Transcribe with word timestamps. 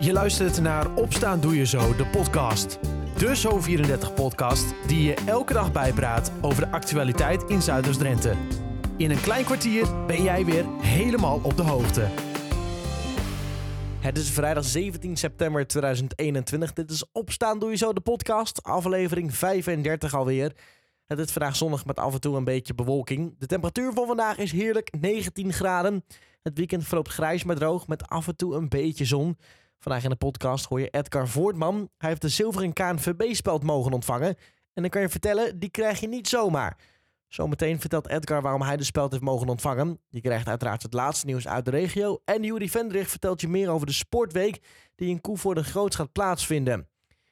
Je 0.00 0.12
luistert 0.12 0.60
naar 0.60 0.94
Opstaan 0.94 1.40
Doe 1.40 1.56
Je 1.56 1.66
Zo, 1.66 1.96
de 1.96 2.06
podcast. 2.06 2.78
De 3.16 3.36
Zo34-podcast 3.36 4.74
die 4.86 5.02
je 5.02 5.14
elke 5.26 5.52
dag 5.52 5.72
bijpraat 5.72 6.32
over 6.40 6.64
de 6.64 6.70
actualiteit 6.70 7.42
in 7.42 7.62
Zuiders-Drenthe. 7.62 8.34
In 8.96 9.10
een 9.10 9.20
klein 9.20 9.44
kwartier 9.44 10.06
ben 10.06 10.22
jij 10.22 10.44
weer 10.44 10.64
helemaal 10.80 11.40
op 11.42 11.56
de 11.56 11.62
hoogte. 11.62 12.08
Het 14.00 14.18
is 14.18 14.30
vrijdag 14.30 14.64
17 14.64 15.16
september 15.16 15.66
2021. 15.66 16.72
Dit 16.72 16.90
is 16.90 17.04
Opstaan 17.12 17.58
Doe 17.58 17.70
Je 17.70 17.76
Zo, 17.76 17.92
de 17.92 18.00
podcast. 18.00 18.62
Aflevering 18.62 19.34
35 19.34 20.14
alweer. 20.14 20.52
Het 21.06 21.18
is 21.18 21.32
vandaag 21.32 21.56
zonnig 21.56 21.84
met 21.84 21.98
af 21.98 22.14
en 22.14 22.20
toe 22.20 22.36
een 22.36 22.44
beetje 22.44 22.74
bewolking. 22.74 23.38
De 23.38 23.46
temperatuur 23.46 23.92
van 23.92 24.06
vandaag 24.06 24.38
is 24.38 24.52
heerlijk 24.52 24.94
19 25.00 25.52
graden. 25.52 26.04
Het 26.42 26.58
weekend 26.58 26.84
verloopt 26.84 27.08
grijs 27.08 27.44
maar 27.44 27.56
droog 27.56 27.86
met 27.86 28.08
af 28.08 28.28
en 28.28 28.36
toe 28.36 28.54
een 28.54 28.68
beetje 28.68 29.04
zon. 29.04 29.36
Vandaag 29.78 30.04
in 30.04 30.10
de 30.10 30.16
podcast 30.16 30.64
hoor 30.64 30.80
je 30.80 30.88
Edgar 30.88 31.28
Voortman. 31.28 31.90
Hij 31.96 32.08
heeft 32.08 32.20
de 32.20 32.28
zilveren 32.28 32.72
KNVB-speld 32.72 33.62
mogen 33.62 33.92
ontvangen. 33.92 34.36
En 34.72 34.82
dan 34.82 34.90
kan 34.90 35.00
je 35.00 35.08
vertellen, 35.08 35.58
die 35.58 35.70
krijg 35.70 36.00
je 36.00 36.08
niet 36.08 36.28
zomaar. 36.28 36.78
Zometeen 37.28 37.80
vertelt 37.80 38.08
Edgar 38.08 38.42
waarom 38.42 38.62
hij 38.62 38.76
de 38.76 38.84
speld 38.84 39.10
heeft 39.10 39.22
mogen 39.22 39.48
ontvangen. 39.48 40.00
Je 40.08 40.20
krijgt 40.20 40.48
uiteraard 40.48 40.82
het 40.82 40.92
laatste 40.92 41.26
nieuws 41.26 41.48
uit 41.48 41.64
de 41.64 41.70
regio. 41.70 42.20
En 42.24 42.42
Juri 42.42 42.70
Vendrich 42.70 43.08
vertelt 43.08 43.40
je 43.40 43.48
meer 43.48 43.68
over 43.68 43.86
de 43.86 43.92
sportweek 43.92 44.62
die 44.94 45.08
in 45.08 45.20
Koevoorden 45.20 45.64
groots 45.64 45.96
gaat 45.96 46.12
plaatsvinden. 46.12 46.88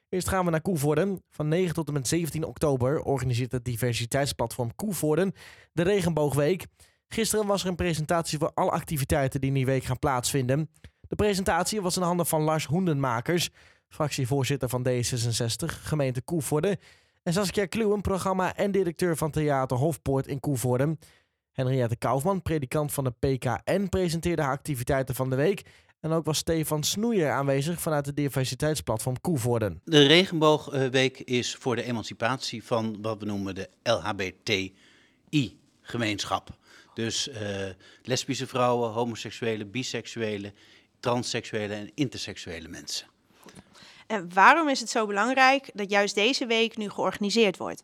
Eerst 0.09 0.27
gaan 0.27 0.45
we 0.45 0.51
naar 0.51 0.61
Koevoorden. 0.61 1.23
Van 1.29 1.47
9 1.47 1.73
tot 1.73 1.87
en 1.87 1.93
met 1.93 2.07
17 2.07 2.43
oktober 2.43 3.01
organiseert 3.01 3.51
het 3.51 3.65
diversiteitsplatform 3.65 4.75
Koevoorden 4.75 5.33
de 5.73 5.81
Regenboogweek. 5.81 6.65
Gisteren 7.07 7.47
was 7.47 7.63
er 7.63 7.69
een 7.69 7.75
presentatie 7.75 8.37
voor 8.37 8.51
alle 8.53 8.71
activiteiten 8.71 9.39
die 9.39 9.49
in 9.49 9.55
die 9.55 9.65
week 9.65 9.83
gaan 9.83 9.99
plaatsvinden. 9.99 10.69
De 11.07 11.15
presentatie 11.15 11.81
was 11.81 11.97
in 11.97 12.03
handen 12.03 12.25
van 12.25 12.41
Lars 12.41 12.65
Hoendenmakers, 12.65 13.49
fractievoorzitter 13.89 14.69
van 14.69 14.87
D66, 14.87 15.65
gemeente 15.65 16.21
Koevoorden. 16.21 16.77
En 17.23 17.33
Saskia 17.33 17.65
Kluwen, 17.65 18.01
programma 18.01 18.55
en 18.55 18.71
directeur 18.71 19.17
van 19.17 19.31
Theater 19.31 19.77
Hofpoort 19.77 20.27
in 20.27 20.39
Koevoorden. 20.39 20.99
Henriette 21.51 21.95
Kaufman, 21.95 22.41
predikant 22.41 22.93
van 22.93 23.03
de 23.03 23.11
PKN, 23.11 23.87
presenteerde 23.89 24.41
haar 24.41 24.51
activiteiten 24.51 25.15
van 25.15 25.29
de 25.29 25.35
week. 25.35 25.63
En 25.99 26.11
ook 26.11 26.25
was 26.25 26.37
Stefan 26.37 26.83
Snoeier 26.83 27.31
aanwezig 27.31 27.81
vanuit 27.81 28.05
de 28.05 28.13
diversiteitsplatform 28.13 29.21
Koevoorden. 29.21 29.81
De 29.83 30.05
Regenboogweek 30.05 31.19
is 31.19 31.55
voor 31.55 31.75
de 31.75 31.83
emancipatie 31.83 32.63
van 32.63 32.97
wat 33.01 33.19
we 33.19 33.25
noemen 33.25 33.55
de 33.55 33.69
LHBTI-gemeenschap. 33.83 36.57
Dus 36.93 37.27
uh, 37.27 37.35
lesbische 38.03 38.47
vrouwen, 38.47 38.91
homoseksuele, 38.91 39.65
biseksuele, 39.65 40.53
transseksuele 40.99 41.73
en 41.73 41.91
interseksuele 41.95 42.67
mensen. 42.67 43.07
En 44.07 44.29
waarom 44.33 44.69
is 44.69 44.79
het 44.79 44.89
zo 44.89 45.05
belangrijk 45.05 45.69
dat 45.73 45.89
juist 45.89 46.15
deze 46.15 46.45
week 46.45 46.77
nu 46.77 46.89
georganiseerd 46.89 47.57
wordt? 47.57 47.83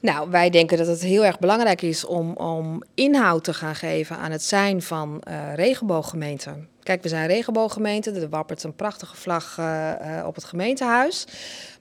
Nou, 0.00 0.30
wij 0.30 0.50
denken 0.50 0.78
dat 0.78 0.86
het 0.86 1.00
heel 1.00 1.24
erg 1.24 1.38
belangrijk 1.38 1.82
is 1.82 2.04
om, 2.04 2.32
om 2.32 2.82
inhoud 2.94 3.44
te 3.44 3.54
gaan 3.54 3.74
geven 3.74 4.16
aan 4.16 4.30
het 4.30 4.42
zijn 4.42 4.82
van 4.82 5.22
uh, 5.28 5.54
regenbooggemeenten. 5.54 6.68
Kijk, 6.84 7.02
we 7.02 7.08
zijn 7.08 7.26
regenbooggemeente, 7.26 8.10
er 8.10 8.28
wappert 8.28 8.62
een 8.62 8.74
prachtige 8.74 9.16
vlag 9.16 9.56
uh, 9.58 9.92
uh, 10.00 10.26
op 10.26 10.34
het 10.34 10.44
gemeentehuis. 10.44 11.24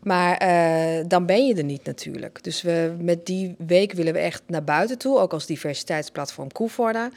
Maar 0.03 0.43
uh, 0.43 1.03
dan 1.07 1.25
ben 1.25 1.47
je 1.47 1.55
er 1.55 1.63
niet 1.63 1.85
natuurlijk. 1.85 2.43
Dus 2.43 2.61
we, 2.61 2.95
met 2.99 3.25
die 3.25 3.55
week 3.57 3.93
willen 3.93 4.13
we 4.13 4.19
echt 4.19 4.41
naar 4.47 4.63
buiten 4.63 4.97
toe, 4.97 5.19
ook 5.19 5.33
als 5.33 5.45
diversiteitsplatform 5.45 6.51
Koevoorde. 6.51 7.11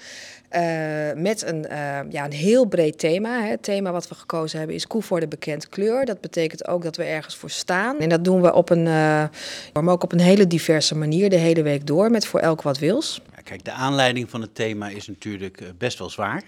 met 1.17 1.45
een, 1.47 1.67
ja, 2.11 2.25
een 2.25 2.33
heel 2.33 2.65
breed 2.65 2.99
thema. 2.99 3.43
Hè. 3.43 3.51
Het 3.51 3.63
thema 3.63 3.93
wat 3.93 4.09
we 4.09 4.15
gekozen 4.15 4.59
hebben 4.59 4.77
is 4.77 4.87
Koevoorde 4.87 5.29
bekend 5.29 5.69
kleur. 5.69 6.05
Dat 6.05 6.21
betekent 6.21 6.69
ook 6.69 6.83
dat 6.83 6.97
we 6.97 7.05
ergens 7.05 7.37
voor 7.37 7.51
staan. 7.51 7.99
En 7.99 8.09
dat 8.09 8.25
doen 8.25 8.41
we 8.41 8.53
op 8.53 8.71
een, 8.71 8.83
maar 8.83 9.89
ook 9.89 10.03
op 10.03 10.13
een 10.13 10.21
hele 10.21 10.47
diverse 10.47 10.97
manier 10.97 11.31
de 11.31 11.37
hele 11.37 11.63
week 11.63 11.87
door, 11.87 12.11
met 12.11 12.27
voor 12.27 12.41
elk 12.41 12.63
wat 12.63 12.79
wils. 12.79 13.21
Kijk, 13.43 13.65
de 13.65 13.73
aanleiding 13.73 14.31
van 14.31 14.41
het 14.41 14.55
thema 14.55 14.89
is 14.89 15.07
natuurlijk 15.07 15.63
best 15.79 15.99
wel 15.99 16.11
zwaar. 16.11 16.43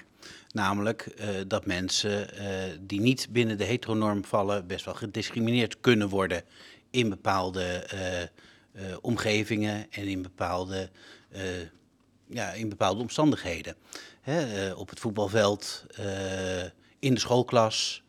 Namelijk 0.52 1.08
uh, 1.20 1.28
dat 1.46 1.66
mensen 1.66 2.28
uh, 2.34 2.46
die 2.80 3.00
niet 3.00 3.26
binnen 3.30 3.58
de 3.58 3.64
heteronorm 3.64 4.24
vallen 4.24 4.66
best 4.66 4.84
wel 4.84 4.94
gediscrimineerd 4.94 5.80
kunnen 5.80 6.08
worden 6.08 6.42
in 6.90 7.08
bepaalde 7.08 7.86
uh, 7.94 8.96
omgevingen 9.00 9.86
en 9.90 10.06
in 10.06 10.22
bepaalde, 10.22 10.90
ja, 12.26 12.52
in 12.52 12.68
bepaalde 12.68 13.00
omstandigheden. 13.00 13.74
Hè, 14.20 14.72
op 14.72 14.88
het 14.88 15.00
voetbalveld, 15.00 15.86
in 16.98 17.14
de 17.14 17.20
schoolklas, 17.20 18.02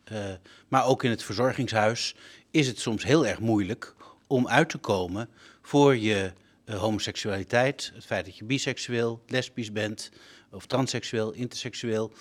maar 0.68 0.86
ook 0.86 1.04
in 1.04 1.10
het 1.10 1.22
verzorgingshuis 1.22 2.14
is 2.50 2.66
het 2.66 2.78
soms 2.78 3.04
heel 3.04 3.26
erg 3.26 3.38
moeilijk 3.38 3.94
om 4.26 4.48
uit 4.48 4.68
te 4.68 4.78
komen 4.78 5.28
voor 5.62 5.96
je 5.96 6.32
homoseksualiteit, 6.64 7.92
het 7.94 8.04
feit 8.04 8.24
dat 8.24 8.36
je 8.36 8.44
biseksueel, 8.44 9.22
lesbisch 9.26 9.72
bent, 9.72 10.10
of 10.50 10.66
transseksueel, 10.66 11.32
interseksueel. 11.32 12.12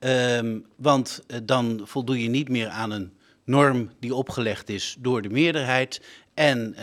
Um, 0.00 0.66
want 0.76 1.22
uh, 1.26 1.38
dan 1.42 1.80
voldoe 1.84 2.22
je 2.22 2.28
niet 2.28 2.48
meer 2.48 2.68
aan 2.68 2.90
een 2.90 3.12
norm 3.44 3.90
die 4.00 4.14
opgelegd 4.14 4.68
is 4.68 4.96
door 4.98 5.22
de 5.22 5.28
meerderheid. 5.28 6.02
En 6.34 6.74
uh, 6.78 6.82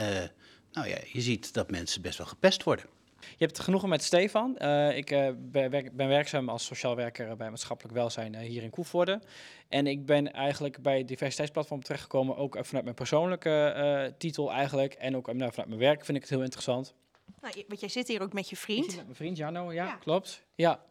nou 0.71 0.87
ja, 0.87 0.97
je 1.11 1.21
ziet 1.21 1.53
dat 1.53 1.71
mensen 1.71 2.01
best 2.01 2.17
wel 2.17 2.27
gepest 2.27 2.63
worden. 2.63 2.85
Je 3.19 3.45
hebt 3.45 3.59
genoegen 3.59 3.89
met 3.89 4.03
Stefan. 4.03 4.55
Uh, 4.59 4.97
ik 4.97 5.33
ben, 5.51 6.07
werkzaam 6.07 6.49
als 6.49 6.65
sociaal 6.65 6.95
werker 6.95 7.37
bij 7.37 7.49
maatschappelijk 7.49 7.95
welzijn 7.95 8.35
hier 8.35 8.63
in 8.63 8.69
Koevoorde. 8.69 9.21
En 9.69 9.87
ik 9.87 10.05
ben 10.05 10.33
eigenlijk 10.33 10.81
bij 10.81 10.97
het 10.97 11.07
diversiteitsplatform 11.07 11.83
terechtgekomen, 11.83 12.37
ook 12.37 12.57
vanuit 12.61 12.83
mijn 12.83 12.95
persoonlijke 12.95 14.13
titel 14.17 14.51
eigenlijk. 14.51 14.93
En 14.93 15.15
ook 15.15 15.33
nou, 15.33 15.51
vanuit 15.51 15.69
mijn 15.69 15.79
werk 15.79 16.05
vind 16.05 16.17
ik 16.17 16.23
het 16.23 16.31
heel 16.31 16.43
interessant. 16.43 16.93
Nou, 17.41 17.63
want 17.67 17.79
jij 17.79 17.89
zit 17.89 18.07
hier 18.07 18.21
ook 18.21 18.33
met 18.33 18.49
je 18.49 18.55
vriend. 18.55 18.95
met 18.95 18.95
mijn 18.95 19.15
vriend 19.15 19.37
Jarno, 19.37 19.71
ja, 19.71 19.85
ja, 19.85 19.95
klopt. 19.95 20.45
Ja. 20.55 20.83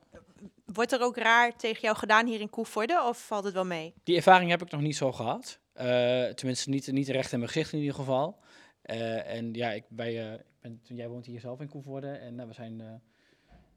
Wordt 0.64 0.92
er 0.92 1.00
ook 1.00 1.16
raar 1.16 1.56
tegen 1.56 1.80
jou 1.80 1.96
gedaan 1.96 2.26
hier 2.26 2.40
in 2.40 2.50
Koevoorde 2.50 3.02
of 3.04 3.26
valt 3.26 3.44
het 3.44 3.54
wel 3.54 3.64
mee? 3.64 3.94
Die 4.02 4.16
ervaring 4.16 4.50
heb 4.50 4.62
ik 4.62 4.70
nog 4.70 4.80
niet 4.80 4.96
zo 4.96 5.12
gehad. 5.12 5.58
Uh, 5.76 5.84
tenminste, 6.28 6.70
niet, 6.70 6.92
niet 6.92 7.08
recht 7.08 7.32
in 7.32 7.38
mijn 7.38 7.50
gezicht 7.50 7.72
in 7.72 7.78
ieder 7.78 7.94
geval. 7.94 8.38
Uh, 8.84 9.34
en 9.34 9.52
ja, 9.52 9.70
ik, 9.70 9.84
bij, 9.88 10.26
uh, 10.26 10.32
ik 10.32 10.40
ben, 10.60 10.80
jij 10.84 11.08
woont 11.08 11.26
hier 11.26 11.40
zelf 11.40 11.60
in 11.60 11.68
Koevoorde 11.68 12.10
en 12.10 12.46
we, 12.46 12.52
zijn, 12.52 13.02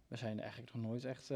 we 0.07 0.17
zijn 0.17 0.39
eigenlijk 0.39 0.73
nog 0.73 0.83
nooit 0.83 1.05
echt 1.05 1.29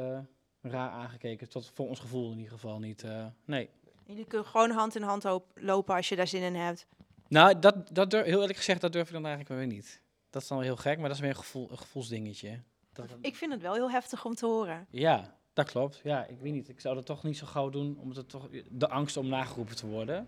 raar 0.62 0.90
aangekeken. 0.90 1.50
Tot 1.50 1.72
voor 1.74 1.88
ons 1.88 2.00
gevoel 2.00 2.32
in 2.32 2.38
ieder 2.38 2.54
geval 2.54 2.80
niet. 2.80 3.04
nee. 3.46 3.70
Jullie 4.06 4.26
kunnen 4.26 4.48
gewoon 4.48 4.72
hand 4.72 4.96
in 4.96 5.02
hand 5.02 5.24
lopen 5.56 5.96
als 5.96 6.10
je 6.10 6.16
daar 6.16 6.28
zin 6.28 6.42
in 6.42 6.56
hebt. 6.56 6.88
Nou, 7.28 7.60
dat, 7.60 7.96
dat 7.96 8.12
durf, 8.12 8.26
heel 8.26 8.42
eerlijk 8.42 8.58
gezegd, 8.58 8.82
dat 8.82 8.92
durf 8.92 9.08
ik 9.08 9.14
dan 9.14 9.26
eigenlijk 9.26 9.56
weer 9.56 9.68
niet. 9.68 10.02
Dat 10.38 10.46
is 10.46 10.52
dan 10.52 10.62
wel 10.62 10.76
heel 10.76 10.84
gek, 10.84 10.98
maar 11.00 11.08
dat 11.08 11.18
is 11.18 11.22
weer 11.22 11.30
een, 11.30 11.36
gevoel, 11.36 11.72
een 11.72 11.78
gevoelsdingetje. 11.78 12.62
Dat, 12.94 13.06
ik 13.22 13.36
vind 13.36 13.52
het 13.52 13.62
wel 13.62 13.74
heel 13.74 13.92
heftig 13.92 14.26
om 14.26 14.36
te 14.36 14.46
horen. 14.46 14.88
Ja, 14.90 15.38
dat 15.54 15.70
klopt. 15.70 16.00
Ja, 16.04 16.26
ik 16.26 16.40
weet 16.40 16.54
niet. 16.54 16.70
Ik 16.70 16.80
zou 16.80 16.96
dat 16.96 17.06
toch 17.06 17.24
niet 17.24 17.38
zo 17.38 17.46
gauw 17.46 17.70
doen, 17.70 17.98
omdat 18.00 18.18
het 18.18 18.30
toch 18.30 18.50
de 18.70 18.88
angst 18.88 19.18
om 19.18 19.28
nageroepen 19.28 19.76
te 19.76 19.88
worden. 19.88 20.28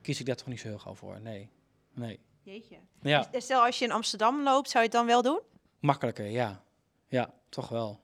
Kies 0.00 0.20
ik 0.20 0.26
daar 0.26 0.36
toch 0.36 0.46
niet 0.46 0.60
zo 0.60 0.68
heel 0.68 0.78
gauw 0.78 0.94
voor. 0.94 1.20
Nee. 1.20 1.50
Nee. 1.92 2.20
Jeetje. 2.42 2.76
Ja. 3.02 3.28
Stel 3.32 3.64
als 3.64 3.78
je 3.78 3.84
in 3.84 3.92
Amsterdam 3.92 4.42
loopt, 4.42 4.70
zou 4.70 4.84
je 4.84 4.90
het 4.90 4.98
dan 4.98 5.06
wel 5.06 5.22
doen? 5.22 5.40
Makkelijker, 5.80 6.26
ja. 6.26 6.64
Ja, 7.08 7.34
toch 7.48 7.68
wel. 7.68 8.00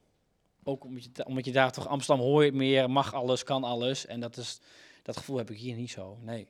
Ook 0.62 0.84
omdat 0.84 1.04
je, 1.04 1.24
omdat 1.24 1.44
je 1.44 1.52
daar 1.52 1.72
toch 1.72 1.86
Amsterdam 1.86 2.24
hoor 2.24 2.44
je 2.44 2.52
meer, 2.52 2.90
mag 2.90 3.14
alles, 3.14 3.42
kan 3.42 3.64
alles. 3.64 4.06
En 4.06 4.20
dat 4.20 4.36
is 4.36 4.60
dat 5.02 5.16
gevoel 5.16 5.36
heb 5.36 5.50
ik 5.50 5.58
hier 5.58 5.76
niet 5.76 5.90
zo. 5.90 6.18
Nee. 6.20 6.48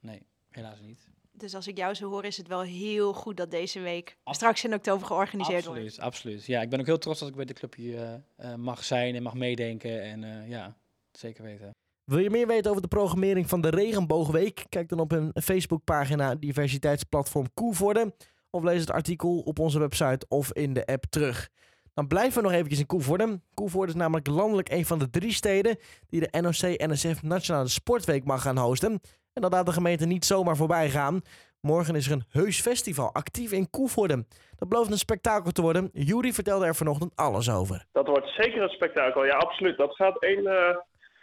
Nee, 0.00 0.26
helaas 0.50 0.80
niet. 0.80 1.08
Dus 1.36 1.54
als 1.54 1.66
ik 1.66 1.76
jou 1.76 1.94
zo 1.94 2.08
hoor, 2.08 2.24
is 2.24 2.36
het 2.36 2.48
wel 2.48 2.62
heel 2.62 3.12
goed 3.12 3.36
dat 3.36 3.50
deze 3.50 3.80
week 3.80 4.16
straks 4.24 4.64
in 4.64 4.74
oktober 4.74 5.06
georganiseerd 5.06 5.66
absoluut, 5.66 5.82
wordt. 5.82 6.00
Absoluut, 6.00 6.14
absoluut. 6.14 6.46
Ja, 6.46 6.60
ik 6.60 6.68
ben 6.70 6.80
ook 6.80 6.86
heel 6.86 6.98
trots 6.98 7.20
dat 7.20 7.28
ik 7.28 7.34
bij 7.34 7.44
de 7.44 7.52
club 7.52 7.74
hier 7.74 8.00
uh, 8.00 8.14
uh, 8.50 8.54
mag 8.54 8.84
zijn 8.84 9.14
en 9.14 9.22
mag 9.22 9.34
meedenken. 9.34 10.02
En 10.02 10.22
uh, 10.22 10.48
ja, 10.48 10.76
zeker 11.12 11.44
weten. 11.44 11.70
Wil 12.04 12.18
je 12.18 12.30
meer 12.30 12.46
weten 12.46 12.70
over 12.70 12.82
de 12.82 12.88
programmering 12.88 13.48
van 13.48 13.60
de 13.60 13.68
Regenboogweek? 13.68 14.64
Kijk 14.68 14.88
dan 14.88 14.98
op 15.00 15.10
hun 15.10 15.30
Facebookpagina 15.42 16.34
Diversiteitsplatform 16.34 17.54
Koevoorde. 17.54 18.14
Of 18.50 18.62
lees 18.62 18.80
het 18.80 18.90
artikel 18.90 19.38
op 19.38 19.58
onze 19.58 19.78
website 19.78 20.26
of 20.28 20.52
in 20.52 20.72
de 20.72 20.86
app 20.86 21.04
terug. 21.08 21.50
Dan 21.94 22.06
blijven 22.06 22.36
we 22.36 22.48
nog 22.48 22.52
eventjes 22.56 22.78
in 22.78 22.86
Koevoorde. 22.86 23.40
Koevoorde 23.54 23.92
is 23.92 23.98
namelijk 23.98 24.26
landelijk 24.26 24.68
een 24.68 24.86
van 24.86 24.98
de 24.98 25.10
drie 25.10 25.32
steden 25.32 25.76
die 26.06 26.20
de 26.20 26.40
NOC-NSF 26.40 27.22
Nationale 27.22 27.68
Sportweek 27.68 28.24
mag 28.24 28.42
gaan 28.42 28.58
hosten. 28.58 29.00
En 29.34 29.42
dat 29.42 29.52
laat 29.52 29.66
de 29.66 29.72
gemeente 29.72 30.06
niet 30.06 30.24
zomaar 30.24 30.56
voorbij 30.56 30.88
gaan. 30.88 31.20
Morgen 31.60 31.94
is 31.94 32.06
er 32.06 32.12
een 32.12 32.24
heus 32.30 32.60
festival 32.60 33.12
actief 33.12 33.52
in 33.52 33.70
Koevoorde. 33.70 34.24
Dat 34.56 34.68
belooft 34.68 34.90
een 34.90 34.98
spektakel 34.98 35.50
te 35.50 35.62
worden. 35.62 35.90
Jury 35.92 36.32
vertelde 36.32 36.66
er 36.66 36.74
vanochtend 36.74 37.12
alles 37.14 37.50
over. 37.50 37.84
Dat 37.92 38.06
wordt 38.06 38.28
zeker 38.28 38.62
een 38.62 38.68
spektakel, 38.68 39.24
ja 39.24 39.36
absoluut. 39.36 39.76
Dat 39.76 39.94
gaat 39.94 40.16
een 40.18 40.44
uh, 40.44 40.76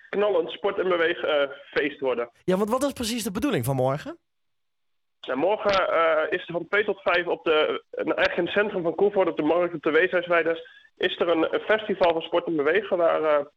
knallend 0.10 0.50
sport- 0.50 0.80
en 0.80 0.90
beweegfeest 0.90 1.96
uh, 1.96 2.00
worden. 2.00 2.30
Ja, 2.44 2.58
want 2.58 2.70
wat 2.70 2.84
is 2.84 2.92
precies 2.92 3.24
de 3.24 3.32
bedoeling 3.32 3.66
van 3.66 3.76
morgen? 3.76 4.18
Nou, 5.22 5.40
morgen 5.40 5.94
uh, 5.94 6.32
is 6.32 6.48
er 6.48 6.54
van 6.54 6.68
2 6.68 6.84
tot 6.84 7.02
5 7.02 7.28
op 7.28 7.44
de, 7.44 7.84
eigenlijk 7.92 8.38
in 8.38 8.44
het 8.44 8.54
centrum 8.54 8.84
van 8.84 8.96
Koevoorde, 8.96 9.32
op 9.32 9.38
de 9.38 9.44
markt 9.44 9.74
op 9.74 9.84
de 9.84 9.92
Weeshuisweide, 9.92 10.68
is 10.98 11.20
er 11.20 11.28
een, 11.28 11.54
een, 11.54 11.60
festival 11.60 12.14
van 12.14 12.22
sport 12.22 12.46
en 12.46 12.56
bewegen 12.56 12.98
waar 12.98 13.48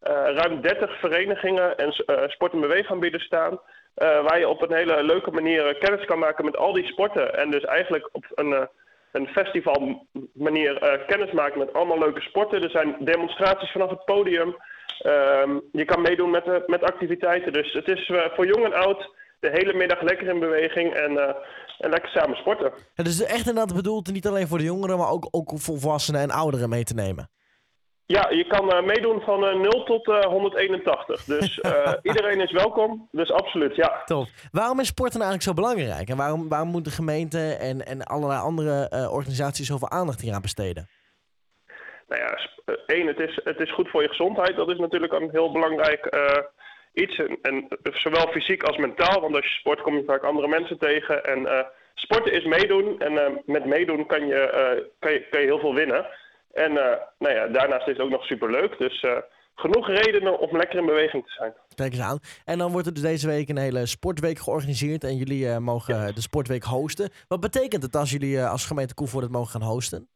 ruim 0.00 0.60
30 0.60 0.98
verenigingen 0.98 1.76
en 1.76 1.92
sport- 2.28 2.52
en 2.52 2.60
beweegaanbieders 2.60 3.24
staan. 3.24 3.60
waar 3.94 4.38
je 4.38 4.48
op 4.48 4.62
een 4.62 4.76
hele 4.76 5.02
leuke 5.02 5.30
manier 5.30 5.78
kennis 5.78 6.04
kan 6.04 6.18
maken 6.18 6.44
met 6.44 6.56
al 6.56 6.72
die 6.72 6.86
sporten. 6.86 7.34
En 7.38 7.50
dus 7.50 7.64
eigenlijk 7.64 8.08
op 8.12 8.24
een, 8.34 8.68
een 9.12 9.26
festival 9.26 10.06
manier 10.32 11.02
kennis 11.06 11.32
maken 11.32 11.58
met 11.58 11.72
allemaal 11.72 11.98
leuke 11.98 12.20
sporten. 12.20 12.62
Er 12.62 12.70
zijn 12.70 12.96
demonstraties 13.00 13.70
vanaf 13.72 13.90
het 13.90 14.04
podium. 14.04 14.56
Ehm, 14.98 15.58
je 15.72 15.84
kan 15.84 16.02
meedoen 16.02 16.30
met, 16.30 16.68
met 16.68 16.82
activiteiten. 16.82 17.52
Dus 17.52 17.72
het 17.72 17.88
is 17.88 18.12
voor 18.34 18.46
jong 18.46 18.64
en 18.64 18.74
oud 18.74 19.16
de 19.40 19.50
hele 19.50 19.74
middag 19.74 20.02
lekker 20.02 20.28
in 20.28 20.38
beweging 20.40 20.94
en, 20.94 21.18
en 21.78 21.90
lekker 21.90 22.10
samen 22.10 22.36
sporten. 22.36 22.72
Het 22.94 23.06
is 23.06 23.22
echt 23.22 23.48
inderdaad 23.48 23.74
bedoeld 23.74 24.12
niet 24.12 24.26
alleen 24.26 24.48
voor 24.48 24.58
de 24.58 24.64
jongeren, 24.64 24.98
maar 24.98 25.10
ook, 25.10 25.28
ook 25.30 25.52
volwassenen 25.54 26.20
en 26.20 26.30
ouderen 26.30 26.68
mee 26.68 26.84
te 26.84 26.94
nemen. 26.94 27.30
Ja, 28.14 28.30
je 28.30 28.46
kan 28.46 28.74
uh, 28.74 28.82
meedoen 28.82 29.20
van 29.20 29.44
uh, 29.44 29.60
0 29.60 29.84
tot 29.84 30.08
uh, 30.08 30.20
181. 30.20 31.24
Dus 31.24 31.60
iedereen 32.02 32.40
is 32.40 32.52
welkom. 32.52 33.08
Dus 33.10 33.32
absoluut, 33.32 33.76
ja. 33.76 34.02
Top. 34.04 34.26
Waarom 34.52 34.80
is 34.80 34.86
sporten 34.86 35.20
eigenlijk 35.20 35.48
zo 35.48 35.62
belangrijk? 35.62 36.08
En 36.08 36.16
waarom, 36.16 36.48
waarom 36.48 36.68
moet 36.68 36.84
de 36.84 36.90
gemeente 36.90 37.56
en, 37.60 37.86
en 37.86 38.02
allerlei 38.02 38.40
andere 38.40 39.08
organisaties 39.10 39.66
zoveel 39.66 39.90
aandacht 39.90 40.20
hieraan 40.20 40.42
besteden? 40.42 40.88
Nou 42.08 42.22
ja, 42.22 42.38
één, 42.86 43.06
het 43.06 43.20
is, 43.20 43.40
het 43.44 43.60
is 43.60 43.72
goed 43.72 43.88
voor 43.88 44.02
je 44.02 44.08
gezondheid. 44.08 44.56
Dat 44.56 44.70
is 44.70 44.78
natuurlijk 44.78 45.12
een 45.12 45.30
heel 45.30 45.52
belangrijk 45.52 46.16
iets. 46.92 47.18
En, 47.18 47.38
en, 47.42 47.68
zowel 47.82 48.26
fysiek 48.28 48.62
als 48.62 48.76
mentaal. 48.76 49.20
Want 49.20 49.34
als 49.34 49.44
je 49.44 49.58
sport 49.58 49.80
kom 49.80 49.96
je 49.96 50.04
vaak 50.06 50.22
andere 50.22 50.48
mensen 50.48 50.78
tegen. 50.78 51.24
En 51.24 51.66
sporten 51.94 52.32
is 52.32 52.44
meedoen. 52.44 53.00
En 53.00 53.42
met 53.46 53.64
meedoen 53.64 54.06
kan 54.06 54.26
je, 54.26 54.42
kan, 54.98 55.12
je, 55.12 55.26
kan 55.30 55.40
je 55.40 55.46
heel 55.46 55.60
veel 55.60 55.74
winnen. 55.74 56.06
En 56.58 56.72
uh, 56.72 56.84
nou 57.18 57.34
ja, 57.34 57.46
daarnaast 57.46 57.86
is 57.86 57.96
het 57.96 58.02
ook 58.02 58.10
nog 58.10 58.24
superleuk. 58.24 58.78
Dus 58.78 59.02
uh, 59.02 59.16
genoeg 59.54 59.88
redenen 59.88 60.38
om 60.38 60.56
lekker 60.56 60.78
in 60.78 60.86
beweging 60.86 61.24
te 61.24 61.32
zijn. 61.32 61.54
Kijk 61.74 61.92
eens 61.92 62.02
aan. 62.02 62.18
En 62.44 62.58
dan 62.58 62.72
wordt 62.72 62.86
er 62.86 62.94
dus 62.94 63.02
deze 63.02 63.26
week 63.26 63.48
een 63.48 63.58
hele 63.58 63.86
sportweek 63.86 64.38
georganiseerd. 64.38 65.04
En 65.04 65.16
jullie 65.16 65.44
uh, 65.44 65.56
mogen 65.56 65.94
ja. 65.94 66.12
de 66.12 66.20
sportweek 66.20 66.62
hosten. 66.62 67.10
Wat 67.28 67.40
betekent 67.40 67.82
het 67.82 67.96
als 67.96 68.10
jullie 68.10 68.42
als 68.42 68.66
gemeente 68.66 68.94
Koevoort 68.94 69.24
het 69.24 69.32
mogen 69.32 69.50
gaan 69.50 69.68
hosten? 69.68 70.08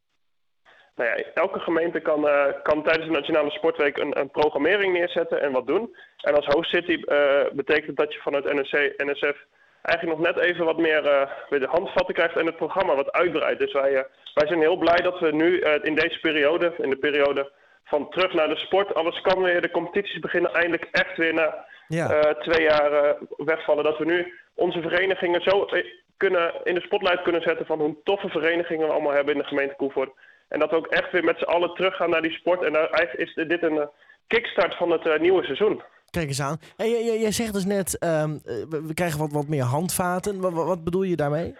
Nou 0.94 1.08
ja, 1.08 1.24
elke 1.34 1.58
gemeente 1.58 2.00
kan, 2.00 2.28
kan 2.62 2.82
tijdens 2.82 3.06
de 3.06 3.12
Nationale 3.12 3.50
Sportweek 3.50 3.96
een, 3.96 4.18
een, 4.20 4.30
programmering 4.30 4.92
neerzetten 4.92 5.40
en 5.42 5.52
wat 5.52 5.66
doen. 5.66 5.96
En 6.16 6.34
als 6.34 6.46
host 6.46 6.70
city 6.70 7.04
betekent 7.52 7.96
dat 7.96 8.12
je 8.12 8.20
vanuit 8.20 8.52
NSC, 8.52 8.92
NSF 8.96 9.46
eigenlijk 9.82 10.18
nog 10.18 10.34
net 10.34 10.44
even 10.44 10.64
wat 10.64 10.78
meer 10.78 11.04
uh, 11.04 11.60
de 11.60 11.66
handvatten 11.66 12.14
krijgt 12.14 12.36
en 12.36 12.46
het 12.46 12.56
programma 12.56 12.94
wat 12.94 13.12
uitbreidt. 13.12 13.60
Dus 13.60 13.72
wij, 13.72 13.92
uh, 13.92 14.00
wij 14.34 14.46
zijn 14.46 14.60
heel 14.60 14.76
blij 14.76 14.96
dat 14.96 15.18
we 15.20 15.32
nu 15.32 15.60
uh, 15.60 15.72
in 15.82 15.94
deze 15.94 16.20
periode, 16.20 16.74
in 16.78 16.90
de 16.90 16.96
periode 16.96 17.52
van 17.84 18.10
terug 18.10 18.32
naar 18.32 18.48
de 18.48 18.56
sport, 18.56 18.94
alles 18.94 19.20
kan 19.20 19.42
weer, 19.42 19.60
de 19.60 19.70
competities 19.70 20.18
beginnen 20.18 20.54
eindelijk 20.54 20.88
echt 20.92 21.16
weer 21.16 21.34
na 21.34 21.66
ja. 21.88 22.34
twee 22.34 22.62
jaar 22.62 23.16
wegvallen. 23.36 23.84
Dat 23.84 23.98
we 23.98 24.04
nu 24.04 24.32
onze 24.54 24.80
verenigingen 24.80 25.42
zo 25.42 25.68
kunnen, 26.16 26.52
in 26.64 26.74
de 26.74 26.80
spotlight 26.80 27.22
kunnen 27.22 27.42
zetten 27.42 27.66
van 27.66 27.78
hoe 27.80 27.96
toffe 28.04 28.28
verenigingen 28.28 28.86
we 28.86 28.92
allemaal 28.92 29.12
hebben 29.12 29.34
in 29.34 29.40
de 29.40 29.46
gemeente 29.46 29.74
Koevoort. 29.74 30.10
En 30.48 30.58
dat 30.58 30.70
we 30.70 30.76
ook 30.76 30.86
echt 30.86 31.12
weer 31.12 31.24
met 31.24 31.38
z'n 31.38 31.44
allen 31.44 31.74
teruggaan 31.74 32.10
naar 32.10 32.22
die 32.22 32.38
sport. 32.38 32.62
En 32.62 32.74
eigenlijk 32.74 33.14
is 33.14 33.46
dit 33.48 33.62
een 33.62 33.88
kickstart 34.26 34.74
van 34.76 34.90
het 34.90 35.20
nieuwe 35.20 35.44
seizoen. 35.44 35.82
Kijk 36.18 36.28
eens 36.28 36.42
aan. 36.42 36.60
Hey, 36.76 36.90
jij, 36.90 37.18
jij 37.18 37.32
zegt 37.32 37.52
dus 37.52 37.64
net, 37.64 38.04
um, 38.04 38.40
we, 38.44 38.82
we, 38.86 38.94
krijgen 38.94 39.18
wat, 39.18 39.32
wat 39.32 39.48
meer 39.48 39.62
handvaten. 39.62 40.40
Wat, 40.40 40.52
wat 40.52 40.84
bedoel 40.84 41.02
je 41.02 41.16
daarmee? 41.16 41.54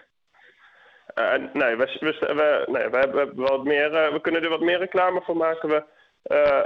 Uh, 1.14 1.32
nee, 1.52 1.76
we, 1.76 1.96
we, 2.00 2.88
we, 2.90 2.98
hebben 2.98 3.34
wat 3.34 3.64
meer, 3.64 3.92
uh, 3.92 4.12
we 4.12 4.20
kunnen 4.20 4.42
er 4.42 4.48
wat 4.48 4.60
meer 4.60 4.78
reclame 4.78 5.20
van 5.20 5.36
maken. 5.36 5.68
We, 5.68 5.84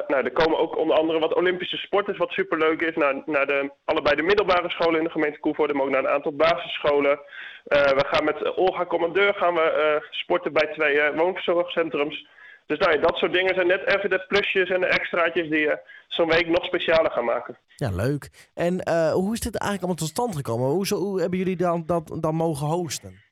nou, 0.07 0.25
er 0.25 0.33
komen 0.33 0.59
ook 0.59 0.77
onder 0.77 0.97
andere 0.97 1.19
wat 1.19 1.35
Olympische 1.35 1.77
sporters, 1.77 2.19
wat 2.19 2.31
superleuk 2.31 2.81
is. 2.81 2.97
Naar, 2.97 3.23
naar 3.27 3.47
de, 3.47 3.71
allebei 3.85 4.17
de 4.17 4.23
middelbare 4.23 4.71
scholen 4.71 4.99
in 4.99 5.05
de 5.05 5.11
gemeente 5.11 5.41
Koevoorde, 5.41 5.75
maar 5.75 5.85
ook 5.85 5.91
naar 5.91 6.05
een 6.05 6.17
aantal 6.17 6.37
basisscholen. 6.37 7.21
we 7.65 8.05
gaan 8.07 8.25
met 8.25 8.57
Olga 8.57 8.87
Commandeur 8.87 9.35
gaan 9.35 9.55
we 9.55 10.07
sporten 10.11 10.53
bij 10.53 10.67
twee 10.73 11.13
woonverzorgcentrums. 11.13 12.27
Dus 12.67 12.79
nou 12.79 12.93
ja, 12.93 12.99
dat 13.01 13.17
soort 13.17 13.33
dingen 13.33 13.55
zijn 13.55 13.67
net 13.67 13.87
even 13.87 14.11
de 14.11 14.25
plusjes 14.29 14.71
en 14.71 14.81
de 14.81 14.87
extraatjes 14.87 15.49
die 15.49 15.61
je 15.61 15.79
zo'n 16.09 16.29
week 16.29 16.49
nog 16.49 16.65
specialer 16.65 17.11
gaan 17.11 17.25
maken. 17.25 17.59
Ja, 17.77 17.91
leuk. 17.91 18.51
En 18.55 18.75
uh, 18.89 19.13
hoe 19.13 19.33
is 19.33 19.41
dit 19.41 19.59
eigenlijk 19.59 19.83
allemaal 19.83 19.95
tot 19.95 20.09
stand 20.09 20.37
gekomen? 20.37 20.67
Hoe, 20.67 20.87
zo, 20.87 20.97
hoe 20.97 21.21
hebben 21.21 21.39
jullie 21.39 21.57
dan, 21.57 21.83
dat 21.87 22.19
dan 22.21 22.35
mogen 22.35 22.67
hosten? 22.67 23.25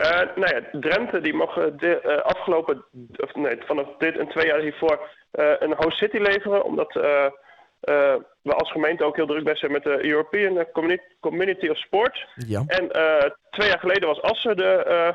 Uh, 0.00 0.08
nou 0.10 0.54
ja, 0.54 0.80
Drenthe 0.80 1.20
die 1.20 1.34
mogen 1.34 1.76
de, 1.76 2.00
uh, 2.04 2.16
afgelopen, 2.16 2.84
of 3.16 3.34
nee, 3.34 3.56
vanaf 3.66 3.86
dit 3.98 4.18
en 4.18 4.28
twee 4.28 4.46
jaar 4.46 4.60
hiervoor 4.60 5.08
een 5.32 5.74
host 5.76 5.98
city 5.98 6.16
leveren. 6.16 6.64
Omdat 6.64 6.92
we 8.42 8.52
als 8.54 8.70
gemeente 8.70 9.04
ook 9.04 9.16
heel 9.16 9.26
druk 9.26 9.44
bezig 9.44 9.58
zijn 9.58 9.72
met 9.72 9.82
de 9.82 10.06
European 10.06 10.66
Community 11.20 11.68
of 11.68 11.78
Sport. 11.78 12.26
Ja. 12.34 12.62
En 12.66 12.88
twee 13.50 13.68
jaar 13.68 13.78
geleden 13.78 14.08
was 14.08 14.22
Assen 14.22 14.56
de, 14.56 15.14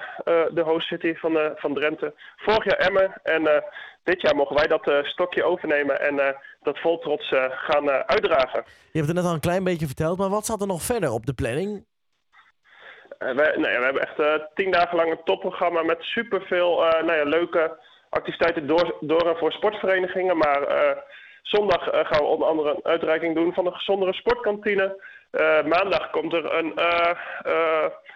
de 0.53 0.61
host 0.61 0.87
city 0.87 1.15
van, 1.15 1.51
van 1.55 1.73
Drenthe. 1.73 2.13
Vorig 2.35 2.63
jaar 2.63 2.77
Emmen. 2.77 3.13
En 3.23 3.63
dit 4.03 4.21
jaar 4.21 4.35
mogen 4.35 4.55
wij 4.55 4.67
dat 4.67 5.05
stokje 5.05 5.43
overnemen 5.43 6.01
en 6.01 6.35
dat 6.61 6.79
vol 6.79 6.99
trots 6.99 7.33
gaan 7.49 7.89
uitdragen. 7.89 8.63
Je 8.91 8.97
hebt 8.99 9.07
het 9.07 9.15
net 9.15 9.25
al 9.25 9.33
een 9.33 9.39
klein 9.39 9.63
beetje 9.63 9.85
verteld, 9.85 10.17
maar 10.17 10.29
wat 10.29 10.45
zat 10.45 10.61
er 10.61 10.67
nog 10.67 10.81
verder 10.81 11.11
op 11.11 11.25
de 11.25 11.33
planning? 11.33 11.85
Uh, 13.19 13.35
we, 13.35 13.53
nee, 13.55 13.77
we 13.77 13.83
hebben 13.83 14.01
echt 14.01 14.19
uh, 14.19 14.33
tien 14.53 14.71
dagen 14.71 14.97
lang 14.97 15.11
een 15.11 15.23
topprogramma 15.23 15.83
met 15.83 15.97
superveel 15.99 16.85
uh, 16.85 16.91
nou 16.91 17.17
ja, 17.17 17.23
leuke 17.23 17.77
activiteiten 18.09 18.67
door, 18.67 18.97
door 18.99 19.29
en 19.29 19.37
voor 19.37 19.51
sportverenigingen. 19.51 20.37
Maar 20.37 20.61
zondag 21.45 21.83
gaan 21.83 22.21
we 22.21 22.33
onder 22.33 22.47
andere 22.47 22.69
een 22.69 22.83
uitreiking 22.83 23.35
doen 23.35 23.53
van 23.53 23.65
een 23.65 23.73
gezondere 23.73 24.13
sportkantine. 24.13 25.03
maandag 25.65 26.09
komt 26.09 26.33
er 26.33 26.53
een, 26.57 26.71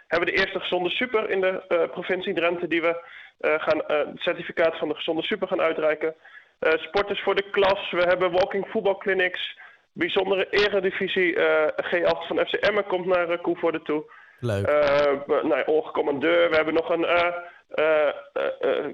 hebben 0.07 0.27
we 0.27 0.35
de 0.35 0.37
eerste 0.37 0.59
gezonde 0.59 0.89
super 0.89 1.29
in 1.29 1.41
de 1.41 1.87
provincie 1.91 2.33
Drenthe 2.33 2.67
die 2.67 2.81
we 2.81 3.01
gaan 3.39 3.83
het 3.87 4.19
certificaat 4.19 4.77
van 4.77 4.87
de 4.87 4.95
gezonde 4.95 5.23
super 5.23 5.47
gaan 5.47 5.61
uitreiken. 5.61 6.15
sporters 6.59 7.21
voor 7.21 7.35
de 7.35 7.49
klas, 7.51 7.91
we 7.91 8.01
hebben 8.01 8.31
walking 8.31 8.67
voetbalclinics. 8.69 9.57
Bijzondere 9.91 10.47
eredivisie 10.49 11.37
G8 11.81 12.27
van 12.27 12.45
FC 12.47 12.53
Emmen 12.53 12.85
komt 12.85 13.05
naar 13.05 13.29
uh, 13.29 13.41
Koevoorde 13.41 13.81
toe. 13.81 14.03
Leuk. 14.39 14.69
Uh, 14.69 15.43
nou. 15.43 16.19
We 16.19 16.49
hebben 16.51 16.73
nog 16.73 16.89
een. 16.89 17.01
Uh, 17.01 17.27
uh, 17.75 18.09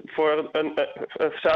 voor 0.04 0.48
een, 0.52 0.72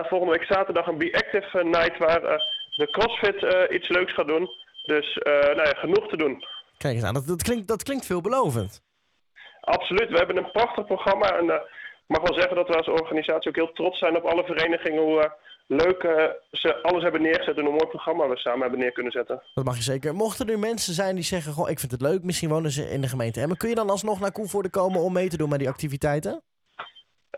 volgende 0.08 0.32
week 0.32 0.44
zaterdag 0.44 0.86
een 0.86 0.98
Be 0.98 1.12
Active 1.12 1.64
Night 1.64 1.98
waar 1.98 2.42
de 2.80 2.90
CrossFit 2.90 3.70
iets 3.70 3.88
leuks 3.88 4.14
gaat 4.14 4.26
doen. 4.26 4.50
Dus 4.82 5.18
nou 5.22 5.68
ja, 5.68 5.74
genoeg 5.76 6.08
te 6.08 6.16
doen. 6.16 6.44
Kijk 6.78 6.94
eens 6.94 7.04
aan, 7.04 7.14
dat, 7.14 7.26
dat, 7.26 7.42
klinkt, 7.42 7.68
dat 7.68 7.82
klinkt 7.82 8.06
veelbelovend. 8.06 8.82
Absoluut. 9.60 10.10
We 10.10 10.16
hebben 10.16 10.36
een 10.36 10.50
prachtig 10.50 10.86
programma. 10.86 11.38
En 11.38 11.44
ik 11.44 12.06
mag 12.06 12.22
wel 12.22 12.38
zeggen 12.38 12.56
dat 12.56 12.68
we 12.68 12.76
als 12.76 12.88
organisatie 12.88 13.48
ook 13.48 13.56
heel 13.56 13.72
trots 13.72 13.98
zijn 13.98 14.16
op 14.16 14.24
alle 14.24 14.44
verenigingen. 14.44 15.02
Hoe 15.02 15.32
leuk 15.70 16.02
uh, 16.02 16.24
ze 16.50 16.82
alles 16.82 17.02
hebben 17.02 17.22
neergezet 17.22 17.58
en 17.58 17.64
een 17.64 17.70
mooi 17.70 17.86
programma 17.86 18.28
we 18.28 18.36
samen 18.36 18.60
hebben 18.60 18.78
neer 18.78 18.92
kunnen 18.92 19.12
zetten. 19.12 19.42
Dat 19.54 19.64
mag 19.64 19.76
je 19.76 19.82
zeker. 19.82 20.14
Mochten 20.14 20.46
er 20.46 20.54
nu 20.54 20.58
mensen 20.58 20.94
zijn 20.94 21.14
die 21.14 21.24
zeggen, 21.24 21.52
goh, 21.52 21.70
ik 21.70 21.78
vind 21.78 21.92
het 21.92 22.00
leuk, 22.00 22.22
misschien 22.22 22.48
wonen 22.48 22.70
ze 22.70 22.90
in 22.90 23.00
de 23.00 23.08
gemeente 23.08 23.40
Emmen. 23.40 23.56
Kun 23.56 23.68
je 23.68 23.74
dan 23.74 23.90
alsnog 23.90 24.20
naar 24.20 24.32
Koevoorde 24.32 24.70
komen 24.70 25.00
om 25.00 25.12
mee 25.12 25.28
te 25.28 25.36
doen 25.36 25.48
met 25.48 25.58
die 25.58 25.68
activiteiten? 25.68 26.42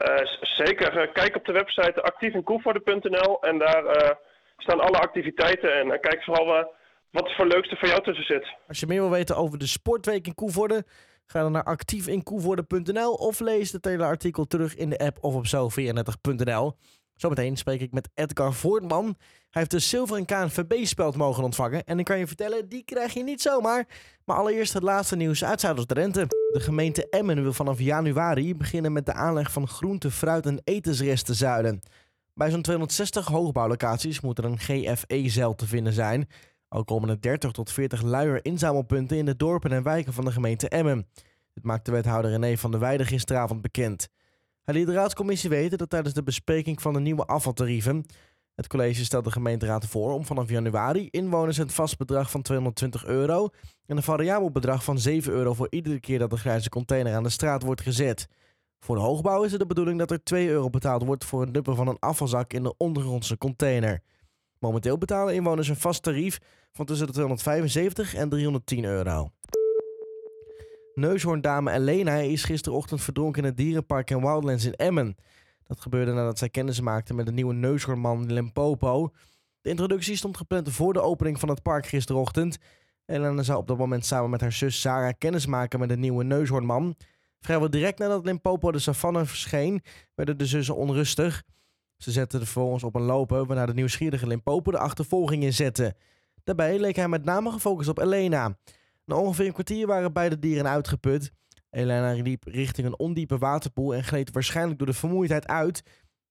Uh, 0.08 0.16
zeker. 0.40 1.02
Uh, 1.02 1.12
kijk 1.12 1.36
op 1.36 1.44
de 1.44 1.52
website 1.52 2.02
actievinkoevoorde.nl 2.02 3.42
en 3.42 3.58
daar 3.58 4.16
staan 4.62 4.80
alle 4.80 4.98
activiteiten. 4.98 5.72
En 5.80 6.00
kijk 6.00 6.22
vooral 6.24 6.74
wat 7.10 7.34
voor 7.34 7.46
leukste 7.46 7.76
voor 7.76 7.88
jou 7.88 8.02
tussen 8.02 8.24
zit. 8.24 8.46
Als 8.68 8.80
je 8.80 8.86
meer 8.86 9.00
wil 9.00 9.10
weten 9.10 9.36
over 9.36 9.58
de 9.58 9.66
Sportweek 9.66 10.26
in 10.26 10.34
Koevoorde, 10.34 10.84
ga 11.26 11.40
dan 11.40 11.52
naar 11.52 11.64
actievinkoevoorde.nl 11.64 13.12
of 13.12 13.40
lees 13.40 13.72
het 13.72 13.84
hele 13.84 14.04
artikel 14.04 14.44
terug 14.44 14.76
in 14.76 14.90
de 14.90 14.98
app 14.98 15.18
of 15.20 15.34
op 15.34 15.46
zo34.nl. 15.46 16.76
Zometeen 17.14 17.56
spreek 17.56 17.80
ik 17.80 17.92
met 17.92 18.08
Edgar 18.14 18.52
Voortman. 18.52 19.04
Hij 19.50 19.60
heeft 19.60 19.70
de 19.70 19.78
zilveren 19.78 20.24
KNVB-speld 20.24 21.16
mogen 21.16 21.44
ontvangen. 21.44 21.84
En 21.84 21.98
ik 21.98 22.04
kan 22.04 22.18
je 22.18 22.26
vertellen, 22.26 22.68
die 22.68 22.84
krijg 22.84 23.12
je 23.12 23.22
niet 23.22 23.42
zomaar. 23.42 23.86
Maar 24.24 24.36
allereerst 24.36 24.72
het 24.72 24.82
laatste 24.82 25.16
nieuws 25.16 25.44
uit 25.44 25.60
Zuiders-Drenthe. 25.60 26.26
De 26.26 26.60
gemeente 26.60 27.08
Emmen 27.08 27.42
wil 27.42 27.52
vanaf 27.52 27.78
januari 27.78 28.56
beginnen 28.56 28.92
met 28.92 29.06
de 29.06 29.12
aanleg 29.12 29.52
van 29.52 29.68
groente, 29.68 30.10
fruit 30.10 30.46
en 30.46 30.60
etensresten 30.64 31.34
zuiden. 31.34 31.82
Bij 32.34 32.50
zo'n 32.50 32.62
260 32.62 33.26
hoogbouwlocaties 33.26 34.20
moet 34.20 34.38
er 34.38 34.44
een 34.44 34.58
GFE-zeil 34.58 35.54
te 35.54 35.66
vinden 35.66 35.92
zijn. 35.92 36.28
Ook 36.68 36.86
komen 36.86 37.08
er 37.08 37.20
30 37.20 37.52
tot 37.52 37.72
40 37.72 38.02
luier 38.02 38.44
inzamelpunten 38.44 39.16
in 39.16 39.24
de 39.24 39.36
dorpen 39.36 39.72
en 39.72 39.82
wijken 39.82 40.12
van 40.12 40.24
de 40.24 40.32
gemeente 40.32 40.68
Emmen. 40.68 41.08
Dit 41.54 41.64
maakt 41.64 41.84
de 41.84 41.92
wethouder 41.92 42.30
René 42.30 42.56
van 42.56 42.70
der 42.70 42.80
Weijden 42.80 43.06
gisteravond 43.06 43.62
bekend. 43.62 44.08
Hij 44.62 44.74
liet 44.74 44.86
de 44.86 44.92
raadscommissie 44.92 45.50
weten 45.50 45.78
dat 45.78 45.90
tijdens 45.90 46.14
de 46.14 46.22
bespreking 46.22 46.82
van 46.82 46.92
de 46.92 47.00
nieuwe 47.00 47.24
afvaltarieven 47.24 48.06
het 48.54 48.66
college 48.66 49.04
stelt 49.04 49.24
de 49.24 49.30
gemeenteraad 49.30 49.86
voor 49.86 50.12
om 50.12 50.24
vanaf 50.24 50.48
januari 50.48 51.08
inwoners 51.10 51.56
het 51.56 51.74
vast 51.74 51.98
bedrag 51.98 52.30
van 52.30 52.42
220 52.42 53.04
euro 53.04 53.48
en 53.86 53.96
een 53.96 54.02
variabel 54.02 54.50
bedrag 54.50 54.84
van 54.84 54.98
7 54.98 55.32
euro 55.32 55.54
voor 55.54 55.66
iedere 55.70 56.00
keer 56.00 56.18
dat 56.18 56.30
de 56.30 56.36
grijze 56.36 56.68
container 56.68 57.14
aan 57.14 57.22
de 57.22 57.28
straat 57.28 57.62
wordt 57.62 57.80
gezet. 57.80 58.28
Voor 58.84 58.96
de 58.96 59.02
hoogbouw 59.02 59.42
is 59.42 59.50
het 59.50 59.60
de 59.60 59.66
bedoeling 59.66 59.98
dat 59.98 60.10
er 60.10 60.24
2 60.24 60.48
euro 60.48 60.70
betaald 60.70 61.04
wordt 61.04 61.24
voor 61.24 61.40
het 61.40 61.54
duppen 61.54 61.76
van 61.76 61.88
een 61.88 61.98
afvalzak 61.98 62.52
in 62.52 62.62
de 62.62 62.76
ondergrondse 62.76 63.38
container. 63.38 64.02
Momenteel 64.58 64.98
betalen 64.98 65.34
inwoners 65.34 65.68
een 65.68 65.76
vast 65.76 66.02
tarief 66.02 66.38
van 66.72 66.86
tussen 66.86 67.06
de 67.06 67.12
275 67.12 68.14
en 68.14 68.28
310 68.28 68.84
euro. 68.84 69.30
Neushoorndame 70.94 71.72
Elena 71.72 72.16
is 72.16 72.44
gisterochtend 72.44 73.02
verdronken 73.02 73.42
in 73.42 73.48
het 73.48 73.56
dierenpark 73.56 74.10
in 74.10 74.20
Wildlands 74.20 74.64
in 74.64 74.74
Emmen. 74.74 75.16
Dat 75.66 75.80
gebeurde 75.80 76.12
nadat 76.12 76.38
zij 76.38 76.48
kennis 76.48 76.80
maakte 76.80 77.14
met 77.14 77.26
de 77.26 77.32
nieuwe 77.32 77.54
neushoornman 77.54 78.32
Limpopo. 78.32 79.10
De 79.60 79.68
introductie 79.68 80.16
stond 80.16 80.36
gepland 80.36 80.70
voor 80.70 80.92
de 80.92 81.00
opening 81.00 81.40
van 81.40 81.48
het 81.48 81.62
park 81.62 81.86
gisterochtend. 81.86 82.58
Elena 83.06 83.42
zou 83.42 83.58
op 83.58 83.66
dat 83.66 83.78
moment 83.78 84.06
samen 84.06 84.30
met 84.30 84.40
haar 84.40 84.52
zus 84.52 84.80
Sarah 84.80 85.12
kennis 85.18 85.46
maken 85.46 85.78
met 85.78 85.88
de 85.88 85.96
nieuwe 85.96 86.24
neushoornman. 86.24 86.96
Vrijwel 87.42 87.70
direct 87.70 87.98
nadat 87.98 88.24
Limpopo 88.24 88.72
de 88.72 88.78
savanne 88.78 89.26
verscheen, 89.26 89.82
werden 90.14 90.38
de 90.38 90.46
zussen 90.46 90.76
onrustig. 90.76 91.42
Ze 91.96 92.10
zetten 92.10 92.38
de 92.38 92.44
vervolgens 92.44 92.84
op 92.84 92.94
een 92.94 93.02
lopen, 93.02 93.46
waarna 93.46 93.66
de 93.66 93.74
nieuwsgierige 93.74 94.26
Limpopo 94.26 94.70
de 94.70 94.78
achtervolging 94.78 95.42
inzette. 95.42 95.94
Daarbij 96.44 96.78
leek 96.78 96.96
hij 96.96 97.08
met 97.08 97.24
name 97.24 97.50
gefocust 97.50 97.88
op 97.88 97.98
Elena. 97.98 98.56
Na 99.04 99.16
ongeveer 99.16 99.46
een 99.46 99.52
kwartier 99.52 99.86
waren 99.86 100.12
beide 100.12 100.38
dieren 100.38 100.68
uitgeput. 100.68 101.32
Elena 101.70 102.22
liep 102.22 102.44
richting 102.44 102.86
een 102.86 102.98
ondiepe 102.98 103.38
waterpoel 103.38 103.94
en 103.94 104.04
gleed 104.04 104.30
waarschijnlijk 104.30 104.78
door 104.78 104.86
de 104.86 104.92
vermoeidheid 104.92 105.46
uit. 105.46 105.82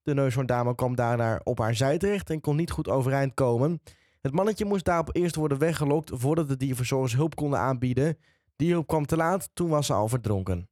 De 0.02 0.14
neushoorndame 0.14 0.76
kwam 0.76 0.96
daarna 0.96 1.42
op 1.44 1.58
haar 1.58 1.76
zij 1.76 1.98
terecht 1.98 2.30
en 2.30 2.42
kon 2.42 2.56
niet 2.56 2.72
goed 2.72 2.90
overeind 2.90 3.34
komen. 3.34 3.82
Het 4.22 4.34
mannetje 4.34 4.66
moest 4.66 4.86
daarop 4.86 5.16
eerst 5.16 5.36
worden 5.36 5.58
weggelokt 5.58 6.12
voordat 6.14 6.48
de 6.48 6.58
dierverzorgers 6.58 7.16
hulp 7.16 7.36
konden 7.36 7.60
aanbieden. 7.60 8.18
Die 8.56 8.72
hulp 8.72 8.88
kwam 8.88 9.06
te 9.06 9.16
laat, 9.16 9.50
toen 9.54 9.70
was 9.70 9.86
ze 9.86 9.94
al 9.94 10.08
verdronken. 10.08 10.70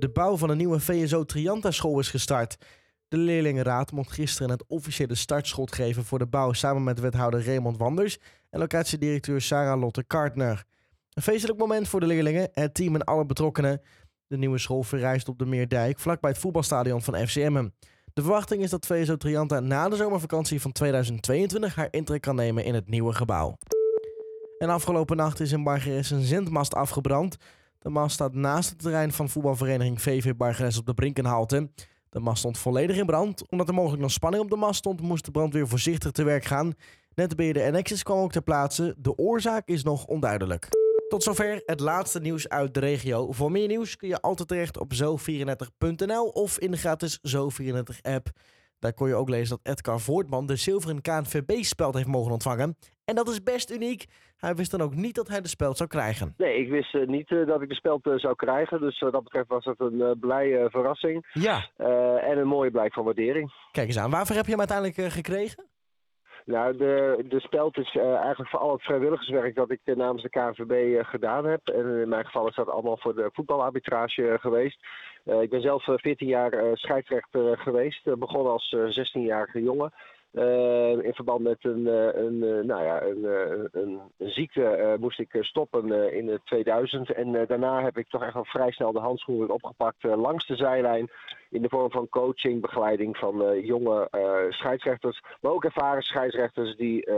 De 0.00 0.08
bouw 0.08 0.36
van 0.36 0.50
een 0.50 0.56
nieuwe 0.56 0.80
VSO 0.80 1.24
Trianta 1.24 1.70
school 1.70 1.98
is 1.98 2.08
gestart. 2.08 2.56
De 3.08 3.16
leerlingenraad 3.16 3.92
mocht 3.92 4.12
gisteren 4.12 4.50
het 4.50 4.64
officiële 4.66 5.14
startschot 5.14 5.74
geven 5.74 6.04
voor 6.04 6.18
de 6.18 6.26
bouw 6.26 6.52
samen 6.52 6.84
met 6.84 7.00
wethouder 7.00 7.44
Raymond 7.44 7.76
Wanders 7.76 8.18
en 8.50 8.58
locatiedirecteur 8.58 9.40
Sarah 9.40 9.80
Lotte 9.80 10.04
Kartner. 10.04 10.64
Een 11.12 11.22
feestelijk 11.22 11.58
moment 11.58 11.88
voor 11.88 12.00
de 12.00 12.06
leerlingen, 12.06 12.48
het 12.52 12.74
team 12.74 12.94
en 12.94 13.04
alle 13.04 13.26
betrokkenen. 13.26 13.80
De 14.26 14.36
nieuwe 14.36 14.58
school 14.58 14.82
verrijst 14.82 15.28
op 15.28 15.38
de 15.38 15.46
Meerdijk, 15.46 15.98
vlakbij 15.98 16.30
het 16.30 16.38
voetbalstadion 16.38 17.02
van 17.02 17.26
FCM. 17.26 17.68
De 18.12 18.22
verwachting 18.22 18.62
is 18.62 18.70
dat 18.70 18.86
VSO 18.86 19.16
Trianta 19.16 19.60
na 19.60 19.88
de 19.88 19.96
zomervakantie 19.96 20.60
van 20.60 20.72
2022 20.72 21.74
haar 21.74 21.88
intrek 21.90 22.20
kan 22.20 22.34
nemen 22.34 22.64
in 22.64 22.74
het 22.74 22.88
nieuwe 22.88 23.12
gebouw. 23.12 23.58
En 24.58 24.68
afgelopen 24.68 25.16
nacht 25.16 25.40
is 25.40 25.52
in 25.52 25.64
Bargeres 25.64 26.10
een 26.10 26.24
zendmast 26.24 26.74
afgebrand. 26.74 27.36
De 27.80 27.88
mast 27.90 28.14
staat 28.14 28.34
naast 28.34 28.70
het 28.70 28.78
terrein 28.78 29.12
van 29.12 29.28
voetbalvereniging 29.28 30.02
VV 30.02 30.34
Bargeres 30.34 30.78
op 30.78 30.86
de 30.86 30.94
Brinkenhalte. 30.94 31.70
De 32.10 32.20
mast 32.20 32.38
stond 32.38 32.58
volledig 32.58 32.96
in 32.96 33.06
brand. 33.06 33.48
Omdat 33.48 33.68
er 33.68 33.74
mogelijk 33.74 34.02
nog 34.02 34.10
spanning 34.10 34.42
op 34.42 34.50
de 34.50 34.56
mast 34.56 34.78
stond, 34.78 35.00
moest 35.00 35.24
de 35.24 35.30
brandweer 35.30 35.68
voorzichtig 35.68 36.10
te 36.10 36.22
werk 36.22 36.44
gaan. 36.44 36.74
Netbeheerder 37.14 37.62
Enexis 37.62 38.02
kwam 38.02 38.18
ook 38.18 38.32
ter 38.32 38.42
plaatse. 38.42 38.94
De 38.98 39.16
oorzaak 39.16 39.68
is 39.68 39.82
nog 39.82 40.06
onduidelijk. 40.06 40.68
Tot 41.08 41.22
zover 41.22 41.62
het 41.66 41.80
laatste 41.80 42.20
nieuws 42.20 42.48
uit 42.48 42.74
de 42.74 42.80
regio. 42.80 43.32
Voor 43.32 43.50
meer 43.50 43.68
nieuws 43.68 43.96
kun 43.96 44.08
je 44.08 44.20
altijd 44.20 44.48
terecht 44.48 44.78
op 44.78 44.92
zo34.nl 44.94 46.28
of 46.28 46.58
in 46.58 46.70
de 46.70 46.76
gratis 46.76 47.18
Zo34-app. 47.28 48.30
Daar 48.80 48.94
kon 48.94 49.08
je 49.08 49.14
ook 49.14 49.28
lezen 49.28 49.58
dat 49.62 49.74
Edgar 49.74 50.00
Voortman 50.00 50.46
de 50.46 50.56
zilveren 50.56 51.00
KNVB-speld 51.00 51.94
heeft 51.94 52.06
mogen 52.06 52.32
ontvangen. 52.32 52.76
En 53.04 53.14
dat 53.14 53.28
is 53.28 53.42
best 53.42 53.70
uniek. 53.70 54.04
Hij 54.36 54.54
wist 54.54 54.70
dan 54.70 54.80
ook 54.80 54.94
niet 54.94 55.14
dat 55.14 55.28
hij 55.28 55.40
de 55.40 55.48
speld 55.48 55.76
zou 55.76 55.88
krijgen. 55.88 56.34
Nee, 56.36 56.58
ik 56.58 56.70
wist 56.70 56.94
uh, 56.94 57.06
niet 57.06 57.30
uh, 57.30 57.46
dat 57.46 57.62
ik 57.62 57.68
de 57.68 57.74
speld 57.74 58.06
uh, 58.06 58.18
zou 58.18 58.34
krijgen. 58.34 58.80
Dus 58.80 59.00
wat 59.00 59.12
dat 59.12 59.22
betreft 59.22 59.48
was 59.48 59.64
het 59.64 59.80
een 59.80 60.16
blije 60.20 60.70
verrassing. 60.70 61.26
Ja. 61.32 61.68
en 62.20 62.38
een 62.38 62.46
mooie 62.46 62.70
blijk 62.70 62.92
van 62.92 63.04
waardering. 63.04 63.52
Kijk 63.70 63.86
eens 63.86 63.98
aan. 63.98 64.10
Waarvoor 64.10 64.36
heb 64.36 64.44
je 64.44 64.50
hem 64.50 64.68
uiteindelijk 64.68 65.12
gekregen? 65.12 65.64
Nou, 66.44 66.76
de, 66.76 67.24
de 67.28 67.40
speld 67.40 67.78
is 67.78 67.94
uh, 67.94 68.14
eigenlijk 68.14 68.50
voor 68.50 68.60
al 68.60 68.72
het 68.72 68.82
vrijwilligerswerk 68.82 69.54
dat 69.54 69.70
ik 69.70 69.80
uh, 69.84 69.96
namens 69.96 70.22
de 70.22 70.28
KNVB 70.28 70.70
uh, 70.70 71.04
gedaan 71.04 71.44
heb. 71.46 71.68
En 71.68 72.00
in 72.00 72.08
mijn 72.08 72.24
geval 72.24 72.48
is 72.48 72.54
dat 72.54 72.68
allemaal 72.68 72.96
voor 72.96 73.14
de 73.14 73.30
voetbalarbitrage 73.32 74.36
geweest. 74.40 74.78
ik 75.24 75.50
ben 75.50 75.60
zelf 75.60 75.84
14 75.84 76.28
jaar 76.28 76.52
scheidsrechter 76.72 77.58
geweest. 77.58 78.18
begonnen 78.18 78.52
als 78.52 78.76
16-jarige 78.76 79.62
jongen. 79.62 79.92
Uh, 80.32 81.04
in 81.04 81.14
verband 81.14 81.40
met 81.40 81.64
een, 81.64 81.86
een, 81.86 82.42
een 82.42 82.66
nou 82.66 82.82
ja, 82.84 83.02
een, 83.02 83.24
een, 83.72 84.00
ziekte 84.18 84.96
moest 85.00 85.18
ik 85.18 85.36
stoppen 85.40 86.12
in 86.12 86.28
het 86.28 86.40
2000. 86.44 87.12
En 87.12 87.46
daarna 87.46 87.82
heb 87.82 87.98
ik 87.98 88.08
toch 88.08 88.22
echt 88.22 88.34
al 88.34 88.44
vrij 88.44 88.70
snel 88.70 88.92
de 88.92 88.98
handschoenen 88.98 89.50
opgepakt 89.50 90.02
langs 90.02 90.46
de 90.46 90.56
zijlijn. 90.56 91.10
In 91.50 91.62
de 91.62 91.68
vorm 91.68 91.90
van 91.90 92.08
coaching, 92.08 92.60
begeleiding 92.60 93.16
van 93.16 93.60
jonge 93.60 94.08
scheidsrechters. 94.50 95.22
Maar 95.40 95.52
ook 95.52 95.64
ervaren 95.64 96.02
scheidsrechters 96.02 96.76
die, 96.76 97.08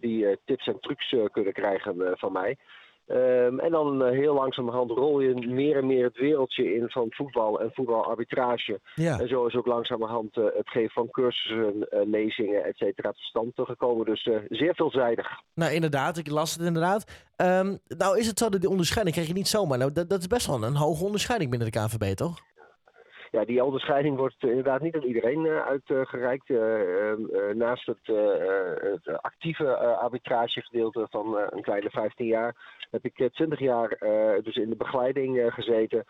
die 0.00 0.38
tips 0.44 0.66
en 0.66 0.80
trucs 0.80 1.16
kunnen 1.32 1.52
krijgen 1.52 2.18
van 2.18 2.32
mij. 2.32 2.56
Um, 3.06 3.60
en 3.60 3.70
dan 3.70 4.02
uh, 4.02 4.10
heel 4.10 4.34
langzamerhand 4.34 4.90
rol 4.90 5.20
je 5.20 5.34
meer 5.34 5.76
en 5.76 5.86
meer 5.86 6.04
het 6.04 6.18
wereldje 6.18 6.74
in 6.74 6.88
van 6.88 7.06
voetbal 7.10 7.60
en 7.60 7.70
voetbalarbitrage. 7.74 8.80
Ja. 8.94 9.20
En 9.20 9.28
zo 9.28 9.46
is 9.46 9.54
ook 9.54 9.66
langzamerhand 9.66 10.36
uh, 10.36 10.44
het 10.44 10.68
geven 10.68 10.90
van 10.90 11.10
cursussen, 11.10 11.74
uh, 11.76 12.00
lezingen, 12.04 12.64
et 12.64 12.76
cetera, 12.76 13.08
tot 13.08 13.20
stand 13.20 13.52
gekomen. 13.54 14.06
Dus 14.06 14.28
zeer 14.48 14.74
veelzijdig. 14.74 15.28
Nou, 15.54 15.72
inderdaad. 15.72 16.16
Ik 16.16 16.30
las 16.30 16.54
het 16.54 16.66
inderdaad. 16.66 17.24
Um, 17.36 17.78
nou 17.88 18.18
is 18.18 18.26
het 18.26 18.38
zo 18.38 18.48
dat 18.48 18.60
die 18.60 18.70
onderscheiding 18.70 19.14
krijg 19.14 19.30
je 19.30 19.36
niet 19.36 19.48
zomaar. 19.48 19.78
Nou, 19.78 19.92
dat, 19.92 20.08
dat 20.08 20.20
is 20.20 20.26
best 20.26 20.46
wel 20.46 20.62
een 20.62 20.76
hoge 20.76 21.04
onderscheiding 21.04 21.50
binnen 21.50 21.70
de 21.70 21.78
KNVB, 21.78 22.14
toch? 22.14 22.38
Ja, 23.34 23.44
die 23.44 23.64
onderscheiding 23.64 24.16
wordt 24.16 24.42
inderdaad 24.42 24.80
niet 24.80 24.94
aan 24.94 25.02
iedereen 25.02 25.44
uh, 25.44 25.66
uitgereikt. 25.66 26.48
Uh, 26.48 27.12
naast 27.52 27.86
het, 27.86 28.06
het 28.92 29.22
actieve 29.22 29.76
arbitragegedeelte 29.76 31.06
van 31.10 31.38
een 31.50 31.62
kleine 31.62 31.90
15 31.90 32.26
jaar 32.26 32.54
heb 32.90 33.04
ik 33.04 33.28
20 33.32 33.58
jaar 33.58 33.88
dus 34.42 34.56
in 34.56 34.70
de 34.70 34.76
begeleiding 34.76 35.54
gezeten. 35.54 36.04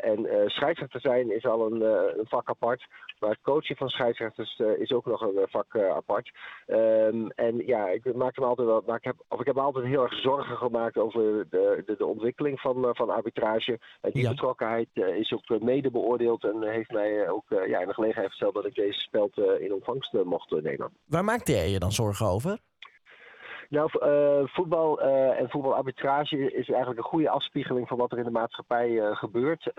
En 0.00 0.28
scheidsrechter 0.46 1.00
zijn 1.00 1.34
is 1.36 1.44
al 1.44 1.66
een, 1.66 1.80
een, 2.18 2.26
vak 2.26 2.48
apart. 2.48 2.86
Maar 3.18 3.30
het 3.30 3.40
coachen 3.42 3.76
van 3.76 3.88
scheidsrechters 3.88 4.58
is 4.78 4.92
ook 4.92 5.06
nog 5.06 5.20
een 5.20 5.46
vak 5.48 5.78
apart. 5.78 6.30
Um, 6.66 7.30
en 7.30 7.56
ja, 7.66 7.88
ik 7.88 8.14
maakte 8.14 8.40
me 8.40 8.46
altijd 8.46 8.68
wel, 8.68 8.82
maar 8.86 8.96
ik 8.96 9.04
heb, 9.04 9.16
of 9.28 9.40
ik 9.40 9.46
heb 9.46 9.54
me 9.54 9.60
altijd 9.60 9.84
heel 9.84 10.02
erg 10.02 10.20
zorgen 10.20 10.56
gemaakt 10.56 10.96
over 10.96 11.46
de, 11.50 11.82
de, 11.86 11.94
de 11.96 12.06
ontwikkeling 12.06 12.60
van, 12.60 12.88
van 12.92 13.10
arbitrage. 13.10 13.78
En 14.00 14.10
die 14.10 14.22
ja. 14.22 14.30
betrokkenheid 14.30 14.88
is 14.94 15.32
ook 15.32 15.60
mede 15.60 15.90
beoordeeld 15.90 16.44
en 16.44 16.62
heeft 16.62 16.90
mij 16.90 17.28
ook 17.28 17.50
uh, 17.50 17.66
ja, 17.66 17.80
in 17.80 17.86
de 17.86 17.94
gelegenheid 17.94 18.30
gesteld 18.30 18.54
dat 18.54 18.66
ik 18.66 18.74
deze 18.74 19.00
speld 19.00 19.38
uh, 19.38 19.60
in 19.60 19.72
ontvangst 19.72 20.14
uh, 20.14 20.22
mocht 20.22 20.50
nemen. 20.50 20.92
Waar 21.06 21.24
maakte 21.24 21.52
jij 21.52 21.70
je 21.70 21.78
dan 21.78 21.92
zorgen 21.92 22.26
over? 22.26 22.58
Nou, 23.70 23.90
uh, 24.02 24.48
voetbal 24.48 25.02
uh, 25.02 25.40
en 25.40 25.50
voetbalarbitrage 25.50 26.36
is 26.36 26.68
eigenlijk 26.68 26.98
een 26.98 27.10
goede 27.10 27.30
afspiegeling 27.30 27.88
van 27.88 27.98
wat 27.98 28.12
er 28.12 28.18
in 28.18 28.24
de 28.24 28.30
maatschappij 28.30 28.88
uh, 28.88 29.16
gebeurt. 29.16 29.70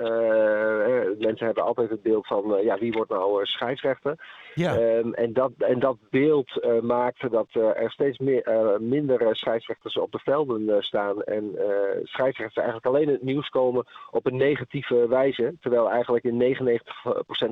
mensen 1.20 1.46
hebben 1.46 1.64
altijd 1.64 1.90
het 1.90 2.02
beeld 2.02 2.28
van 2.28 2.64
ja, 2.64 2.78
wie 2.78 2.92
wordt 2.92 3.12
nou 3.12 3.46
scheidsrechter. 3.46 4.16
Ja. 4.54 4.78
Um, 4.78 5.14
en, 5.14 5.34
dat, 5.34 5.52
en 5.58 5.80
dat 5.80 5.98
beeld 6.10 6.82
maakt 6.82 7.32
dat 7.32 7.48
er 7.52 7.92
steeds 7.92 8.18
meer, 8.18 8.78
minder 8.80 9.36
scheidsrechters 9.36 9.98
op 9.98 10.12
de 10.12 10.20
velden 10.20 10.84
staan. 10.84 11.24
En 11.24 11.56
scheidsrechters 12.04 12.56
eigenlijk 12.66 12.86
alleen 12.86 13.08
in 13.08 13.14
het 13.14 13.24
nieuws 13.24 13.50
komen 13.50 13.86
op 14.12 14.26
een 14.26 14.38
negatieve 14.38 15.08
wijze. 15.08 15.54
Terwijl 15.62 15.90
eigenlijk 15.90 16.24
in 16.24 16.56
99% 16.56 16.60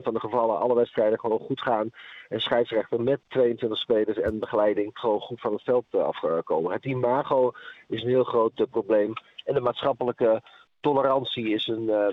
van 0.04 0.14
de 0.14 0.20
gevallen 0.20 0.60
alle 0.60 0.76
wedstrijden 0.76 1.20
gewoon 1.20 1.40
goed 1.40 1.62
gaan. 1.62 1.90
En 2.28 2.40
scheidsrechter 2.40 3.02
met 3.02 3.20
22 3.28 3.80
spelers 3.80 4.18
en 4.18 4.40
begeleiding 4.40 4.90
gewoon 4.94 5.20
goed 5.20 5.42
van 5.42 5.54
het 5.54 5.64
veld 5.64 5.86
afgaan 5.92 6.29
komen. 6.44 6.72
Het 6.72 6.86
imago 6.86 7.52
is 7.88 8.02
een 8.02 8.10
heel 8.10 8.24
groot 8.24 8.60
uh, 8.60 8.66
probleem. 8.70 9.14
En 9.44 9.54
de 9.54 9.60
maatschappelijke 9.60 10.42
tolerantie 10.80 11.50
is 11.50 11.68
een 11.68 11.84
uh, 11.84 12.08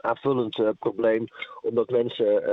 aanvullend 0.00 0.78
probleem. 0.78 1.24
Omdat 1.60 1.90
mensen, 1.90 2.44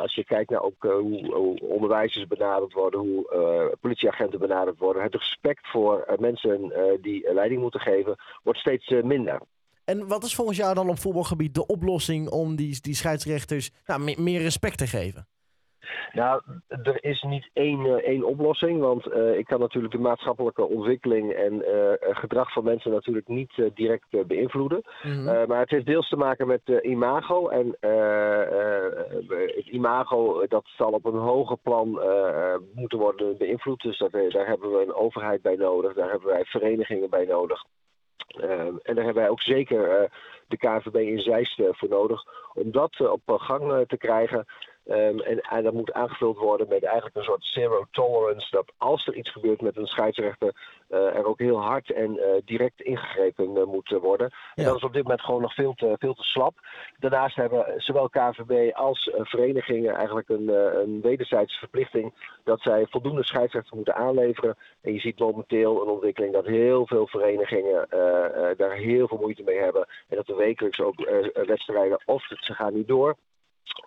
als 0.00 0.14
je 0.14 0.24
kijkt 0.24 0.50
naar 0.50 0.62
ook 0.62 0.82
hoe, 0.82 1.58
onderwijzers 1.60 2.26
benaderd 2.26 2.72
worden, 2.72 3.00
hoe 3.00 3.76
politieagenten 3.80 4.38
benaderd 4.38 4.78
worden, 4.78 5.02
het 5.02 5.14
respect 5.14 5.68
voor 5.68 6.16
mensen 6.18 6.72
die 7.00 7.34
leiding 7.34 7.60
moeten 7.60 7.80
geven, 7.80 8.16
wordt 8.42 8.58
steeds 8.58 8.88
minder. 8.88 9.40
En 9.84 10.06
wat 10.08 10.24
is 10.24 10.34
volgens 10.34 10.56
jou 10.56 10.74
dan 10.74 10.88
op 10.88 10.98
voetbalgebied 10.98 11.54
de 11.54 11.66
oplossing 11.66 12.28
om 12.28 12.56
die, 12.56 12.80
die 12.80 12.94
scheidsrechters 12.94 13.70
nou, 13.86 14.20
meer 14.20 14.40
respect 14.40 14.78
te 14.78 14.86
geven? 14.86 15.26
Nou, 16.12 16.42
er 16.68 17.04
is 17.04 17.22
niet 17.22 17.50
één, 17.52 17.80
uh, 17.80 17.92
één 17.92 18.24
oplossing, 18.24 18.80
want 18.80 19.06
uh, 19.06 19.38
ik 19.38 19.44
kan 19.44 19.60
natuurlijk 19.60 19.92
de 19.92 19.98
maatschappelijke 19.98 20.68
ontwikkeling 20.68 21.32
en 21.32 21.52
uh, 21.54 21.92
gedrag 21.98 22.52
van 22.52 22.64
mensen 22.64 22.90
natuurlijk 22.90 23.28
niet 23.28 23.70
direct 23.74 24.26
beïnvloeden. 24.26 24.82
Mm 25.02 25.12
-hmm. 25.12 25.48
maar 25.48 25.60
het 25.60 25.70
heeft 25.70 25.86
deels 25.86 26.08
te 26.08 26.16
maken 26.16 26.46
met 26.46 26.60
imago. 26.82 27.48
En 27.48 27.76
het 29.56 29.66
imago 29.66 30.46
dat 30.46 30.64
zal 30.76 30.90
op 30.90 31.04
een 31.04 31.18
hoger 31.18 31.56
plan 31.56 32.00
moeten 32.74 32.98
worden 32.98 33.36
beïnvloed. 33.36 33.82
Dus 33.82 33.98
dat, 33.98 34.12
daar 34.12 34.46
hebben 34.46 34.72
we 34.72 34.82
een 34.82 34.94
overheid 34.94 35.42
bij 35.42 35.56
nodig, 35.56 35.94
daar 35.94 36.10
hebben 36.10 36.28
wij 36.28 36.44
verenigingen 36.44 37.10
bij 37.10 37.24
nodig. 37.24 37.64
en 38.82 38.94
daar 38.94 39.04
hebben 39.04 39.22
wij 39.22 39.28
ook 39.28 39.42
zeker 39.42 40.10
de 40.48 40.56
KVB 40.56 40.94
in 40.94 41.20
Zeist 41.20 41.62
voor 41.70 41.88
nodig 41.88 42.22
om 42.54 42.70
dat 42.70 43.10
op 43.10 43.22
gang 43.26 43.84
te 43.86 43.96
krijgen. 43.96 44.46
Ehm, 44.86 45.18
en, 45.18 45.40
en 45.40 45.62
dat 45.62 45.72
moet 45.72 45.92
aangevuld 45.92 46.38
worden 46.38 46.68
met 46.68 46.84
eigenlijk 46.84 47.16
een 47.16 47.22
soort 47.22 47.44
zero 47.44 47.86
tolerance. 47.90 48.50
Dat 48.50 48.72
als 48.76 49.06
er 49.06 49.14
iets 49.14 49.30
gebeurt 49.30 49.60
met 49.60 49.76
een 49.76 49.86
scheidsrechter, 49.86 50.54
uh, 50.88 51.16
er 51.16 51.26
ook 51.26 51.38
heel 51.38 51.60
hard 51.60 51.90
en 51.90 52.16
uh, 52.16 52.24
direct 52.44 52.80
ingegrepen 52.80 53.56
uh, 53.56 53.64
moet 53.64 53.88
worden. 53.88 54.30
En 54.54 54.64
dat 54.64 54.76
is 54.76 54.82
op 54.82 54.92
dit 54.92 55.02
moment 55.02 55.20
gewoon 55.22 55.40
nog 55.40 55.54
veel 55.54 55.74
te, 55.74 55.96
veel 55.98 56.14
te 56.14 56.22
slap. 56.22 56.58
Daarnaast 56.98 57.36
hebben 57.36 57.74
zowel 57.76 58.08
KVB 58.08 58.74
als 58.74 59.10
verenigingen 59.12 59.94
eigenlijk 59.94 60.28
een, 60.28 60.48
een 60.80 61.00
wederzijdse 61.00 61.58
verplichting 61.58 62.14
dat 62.44 62.60
zij 62.60 62.86
voldoende 62.90 63.24
scheidsrechters 63.24 63.74
moeten 63.74 63.94
aanleveren. 63.94 64.56
En 64.80 64.92
je 64.92 65.00
ziet 65.00 65.18
momenteel 65.18 65.82
een 65.82 65.88
ontwikkeling 65.88 66.32
dat 66.32 66.46
heel 66.46 66.86
veel 66.86 67.06
verenigingen 67.06 67.86
daar 68.56 68.74
heel 68.74 69.08
veel 69.08 69.18
moeite 69.18 69.42
mee 69.42 69.58
hebben. 69.58 69.86
En 70.08 70.16
dat 70.16 70.28
er 70.28 70.36
wekelijks 70.36 70.80
ook 70.80 71.10
wedstrijden, 71.46 72.02
of 72.06 72.22
ze 72.22 72.54
gaan 72.54 72.74
niet 72.74 72.88
door, 72.88 73.16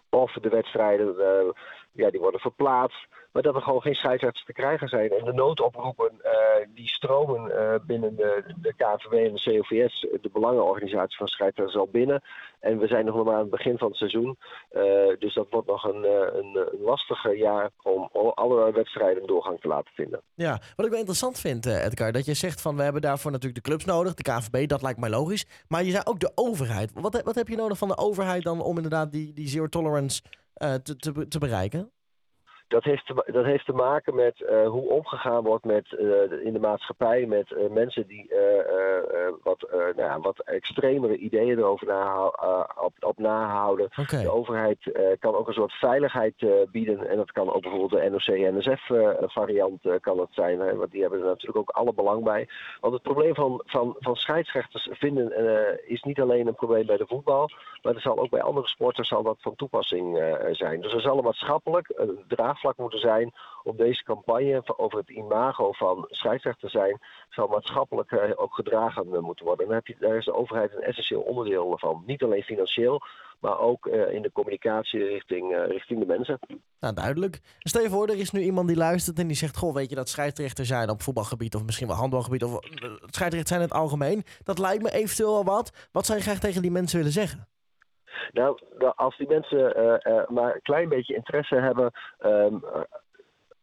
of 0.10 0.34
de 0.34 0.50
wedstrijden 0.50 1.16
uh, 1.20 1.50
ja, 1.94 2.10
die 2.10 2.20
worden 2.20 2.40
verplaatst. 2.40 3.08
Maar 3.32 3.42
dat 3.42 3.56
er 3.56 3.62
gewoon 3.62 3.82
geen 3.82 3.96
scheidsrechters 3.96 4.46
te 4.46 4.54
krijgen 4.54 4.88
zijn. 4.88 5.10
En 5.12 5.26
de 5.26 5.34
noodoproepen 5.34 6.12
uh, 6.24 6.32
die 6.76 6.88
stromen 6.88 7.52
uh, 7.52 7.76
binnen 7.86 8.16
de, 8.16 8.44
de 8.62 8.74
KVW 8.74 9.14
en 9.14 9.34
de 9.34 9.42
COVS, 9.44 10.08
de 10.22 10.30
belangenorganisatie 10.34 11.18
van 11.18 11.28
scheidsrechters, 11.28 11.80
al 11.80 11.88
binnen. 11.92 12.22
En 12.60 12.80
we 12.80 12.88
zijn 12.88 13.06
nog 13.06 13.24
maar 13.24 13.34
aan 13.34 13.40
het 13.40 13.50
begin 13.50 13.78
van 13.78 13.88
het 13.88 13.98
seizoen. 13.98 14.38
dus 15.20 15.34
dat 15.34 15.48
wordt 15.50 15.68
nog 15.68 15.84
een, 15.84 16.04
een, 16.38 16.68
een 16.72 16.82
lastige 16.82 17.38
jaar 17.38 17.70
om 17.82 18.10
alle 18.34 18.72
wedstrijden 18.72 19.28
doorgang 19.28 19.60
te 19.60 19.68
laten 19.68 19.94
vinden. 19.94 20.22
Ja, 20.34 20.60
wat 20.76 20.86
ik 20.86 20.92
wel 20.92 21.00
interessant 21.00 21.40
vind, 21.40 21.66
Edgar, 21.66 22.12
dat 22.12 22.26
je 22.26 22.34
zegt 22.34 22.62
van 22.62 22.76
we 22.76 22.84
hebben 22.84 23.02
daarvoor 23.02 23.32
natuurlijk 23.32 23.64
de 23.64 23.70
clubs 23.70 23.86
nodig, 23.86 24.14
de 24.14 24.24
KVB, 24.24 24.68
dat 24.68 24.82
lijkt 24.82 25.00
mij 25.00 25.10
logisch. 25.10 25.46
Maar 25.68 25.84
je 25.84 25.92
zei 25.92 26.04
ook 26.06 26.20
de 26.20 26.32
overheid. 26.36 26.92
Wat, 26.94 27.22
wat 27.22 27.36
heb 27.36 27.48
je 27.48 27.56
nodig 27.56 27.78
van 27.78 27.88
de 27.88 27.98
overheid 27.98 28.44
dan 28.44 28.62
om 28.62 28.76
inderdaad 28.76 29.12
die, 29.12 29.34
die 29.34 29.48
zero 29.48 29.68
tolerance 29.68 30.22
te, 30.54 30.96
te, 30.96 31.28
te 31.28 31.38
bereiken? 31.40 31.92
Dat 32.68 32.84
heeft, 32.84 33.06
te, 33.06 33.32
dat 33.32 33.46
heeft 33.46 33.66
te 33.66 33.74
maken 33.74 34.16
met 34.16 34.40
uh, 34.40 34.68
hoe 34.68 34.90
omgegaan 34.90 35.44
wordt 35.44 35.66
met, 35.66 35.96
uh, 36.00 36.46
in 36.46 36.54
de 36.54 36.60
maatschappij 36.60 37.26
met 37.26 37.52
uh, 37.52 37.70
mensen 37.70 38.08
die 38.08 38.32
wat, 39.44 39.68
nou 39.72 39.96
ja, 39.96 40.20
wat 40.20 40.40
extremere 40.40 41.18
ideeën 41.18 41.58
erover 41.58 41.88
op, 42.82 42.94
op 43.00 43.18
nahouden. 43.18 43.90
Okay. 44.00 44.24
De 44.24 44.32
overheid 44.32 44.78
kan 45.20 45.36
ook 45.36 45.48
een 45.48 45.54
soort 45.54 45.74
veiligheid 45.74 46.46
bieden 46.72 47.10
en 47.10 47.18
dat 47.18 47.32
kan 47.32 47.54
ook 47.54 47.62
bijvoorbeeld 47.62 48.02
de 48.02 48.10
NOC-NSF 48.10 48.92
variant 49.32 49.82
kan 50.02 50.20
het 50.20 50.30
zijn. 50.32 50.60
Hè, 50.60 50.76
want 50.76 50.92
die 50.92 51.02
hebben 51.02 51.20
er 51.20 51.26
natuurlijk 51.26 51.58
ook 51.58 51.70
alle 51.70 51.94
belang 51.94 52.24
bij. 52.24 52.48
Want 52.82 52.94
het 52.94 53.02
probleem 53.02 53.36
van, 53.36 53.62
van, 53.66 53.96
van 54.00 54.16
scheidsrechters 54.16 54.90
vinden 54.92 55.32
is 55.88 56.02
niet 56.02 56.22
alleen 56.22 56.48
een 56.48 56.56
probleem 56.56 56.86
bij 56.86 56.98
de 56.98 57.08
voetbal, 57.08 57.50
maar 57.82 57.96
er 57.96 58.02
zal 58.02 58.20
ook 58.20 58.30
bij 58.30 58.42
andere 58.42 58.68
sporten 58.68 59.06
zal 59.06 59.24
dat 59.24 59.38
van 59.40 59.56
toepassing 59.56 60.24
zijn. 60.52 60.82
Dus 60.82 60.94
er 60.94 61.02
zal 61.02 61.18
een 61.18 61.24
maatschappelijk 61.24 61.92
een 61.96 62.24
draagvlak 62.54 62.78
moeten 62.78 63.00
zijn 63.00 63.32
om 63.64 63.78
deze 63.78 64.04
campagne 64.04 64.78
over 64.78 64.98
het 64.98 65.10
imago 65.10 65.72
van 65.72 66.06
scheidsrechter 66.10 66.70
zijn, 66.70 67.00
zal 67.30 67.48
maatschappelijk 67.48 68.12
uh, 68.12 68.20
ook 68.36 68.54
gedragen 68.54 69.08
moeten 69.24 69.46
worden. 69.46 69.66
En 69.66 69.72
daar, 69.72 69.82
heb 69.86 69.88
je, 69.88 69.96
daar 70.00 70.18
is 70.18 70.26
de 70.26 70.36
overheid 70.36 70.74
een 70.74 70.82
essentieel 70.82 71.22
onderdeel 71.22 71.78
van. 71.78 72.04
Niet 72.06 72.24
alleen 72.24 72.44
financieel, 72.44 73.02
maar 73.40 73.60
ook 73.60 73.86
uh, 73.86 74.14
in 74.14 74.22
de 74.22 74.32
communicatie 74.32 75.04
richting, 75.04 75.66
richting 75.68 76.00
de 76.00 76.06
mensen. 76.06 76.40
Nou, 76.80 76.94
duidelijk. 76.94 77.42
Stel 77.60 77.82
je 77.82 77.90
voor, 77.90 78.08
er 78.08 78.18
is 78.18 78.32
nu 78.32 78.42
iemand 78.42 78.68
die 78.68 78.78
luistert 78.78 79.20
en 79.20 79.28
die 79.28 79.36
zegt: 79.36 79.58
Goh, 79.58 79.74
weet 79.74 79.90
je 79.90 79.96
dat 79.96 80.10
scheidsrechter 80.10 80.66
zijn 80.66 80.90
op 80.90 81.02
voetbalgebied 81.02 81.56
of 81.56 81.64
misschien 81.64 81.88
wel 81.88 81.96
handbalgebied 81.96 82.44
of 82.44 82.60
scheidsrechter 83.06 83.48
zijn 83.48 83.62
in 83.62 83.68
het 83.68 83.78
algemeen? 83.78 84.24
Dat 84.44 84.60
lijkt 84.60 84.84
me 84.84 84.92
eventueel 84.92 85.34
wel 85.34 85.44
wat. 85.44 85.88
Wat 85.92 86.06
zou 86.06 86.18
je 86.18 86.24
graag 86.24 86.40
tegen 86.40 86.62
die 86.62 86.72
mensen 86.72 86.98
willen 86.98 87.14
zeggen? 87.14 87.48
Nou, 88.32 88.58
als 88.96 89.18
die 89.18 89.28
mensen 89.28 89.80
uh, 89.80 90.14
uh, 90.14 90.28
maar 90.28 90.56
een 90.56 90.62
klein 90.62 90.90
beetje 90.90 91.16
interesse 91.16 91.56
hebben, 91.56 91.92
um, 92.26 92.64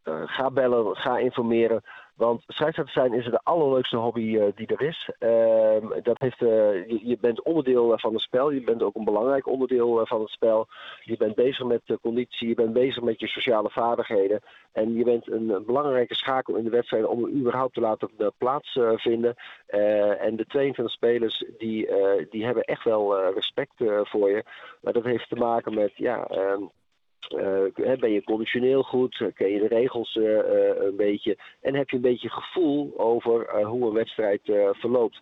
uh, 0.04 0.22
ga 0.24 0.50
bellen, 0.50 0.96
ga 0.96 1.18
informeren. 1.18 1.82
Want 2.20 2.42
scheidsrechter 2.46 2.94
zijn 2.94 3.12
is 3.12 3.24
de 3.24 3.40
allerleukste 3.42 3.96
hobby 3.96 4.20
uh, 4.20 4.44
die 4.54 4.66
er 4.66 4.82
is. 4.82 5.10
Uh, 5.20 6.02
dat 6.02 6.18
heeft, 6.18 6.40
uh, 6.40 6.88
je, 6.88 7.16
bent 7.20 7.42
onderdeel 7.42 7.98
van 7.98 8.12
het 8.12 8.22
spel. 8.22 8.50
Je 8.50 8.60
bent 8.60 8.82
ook 8.82 8.94
een 8.94 9.04
belangrijk 9.04 9.46
onderdeel 9.46 10.06
van 10.06 10.20
het 10.20 10.30
spel. 10.30 10.66
Je 11.02 11.16
bent 11.16 11.34
bezig 11.34 11.64
met 11.64 11.80
de 11.84 11.98
conditie. 12.02 12.48
Je 12.48 12.54
bent 12.54 12.72
bezig 12.72 13.02
met 13.02 13.20
je 13.20 13.26
sociale 13.26 13.70
vaardigheden. 13.70 14.40
En 14.72 14.94
je 14.94 15.04
bent 15.04 15.30
een, 15.30 15.62
belangrijke 15.66 16.14
schakel 16.14 16.54
in 16.54 16.64
de 16.64 16.70
wedstrijd 16.70 17.04
om 17.04 17.24
er 17.24 17.30
überhaupt 17.30 17.74
te 17.74 17.80
laten 17.80 18.10
plaatsvinden. 18.38 19.34
en 20.18 20.36
de 20.36 20.44
22 20.46 20.94
spelers 20.94 21.44
die, 21.58 21.90
die 22.30 22.44
hebben 22.44 22.62
echt 22.62 22.84
wel 22.84 23.32
respect 23.32 23.74
voor 24.02 24.30
je. 24.30 24.44
Maar 24.80 24.92
dat 24.92 25.04
heeft 25.04 25.28
te 25.28 25.36
maken 25.36 25.74
met 25.74 25.92
ja. 25.94 26.26
Uh, 27.28 27.98
ben 27.98 28.12
je 28.12 28.24
conditioneel 28.24 28.82
goed? 28.82 29.24
Ken 29.34 29.50
je 29.50 29.60
de 29.60 29.66
regels 29.68 30.14
uh, 30.14 30.24
uh, 30.24 30.40
een 30.80 30.96
beetje? 30.96 31.38
En 31.60 31.74
heb 31.74 31.90
je 31.90 31.96
een 31.96 32.02
beetje 32.02 32.30
gevoel 32.30 32.92
over 32.96 33.64
hoe 33.64 33.86
een 33.86 33.94
wedstrijd 33.94 34.40
verloopt? 34.72 35.20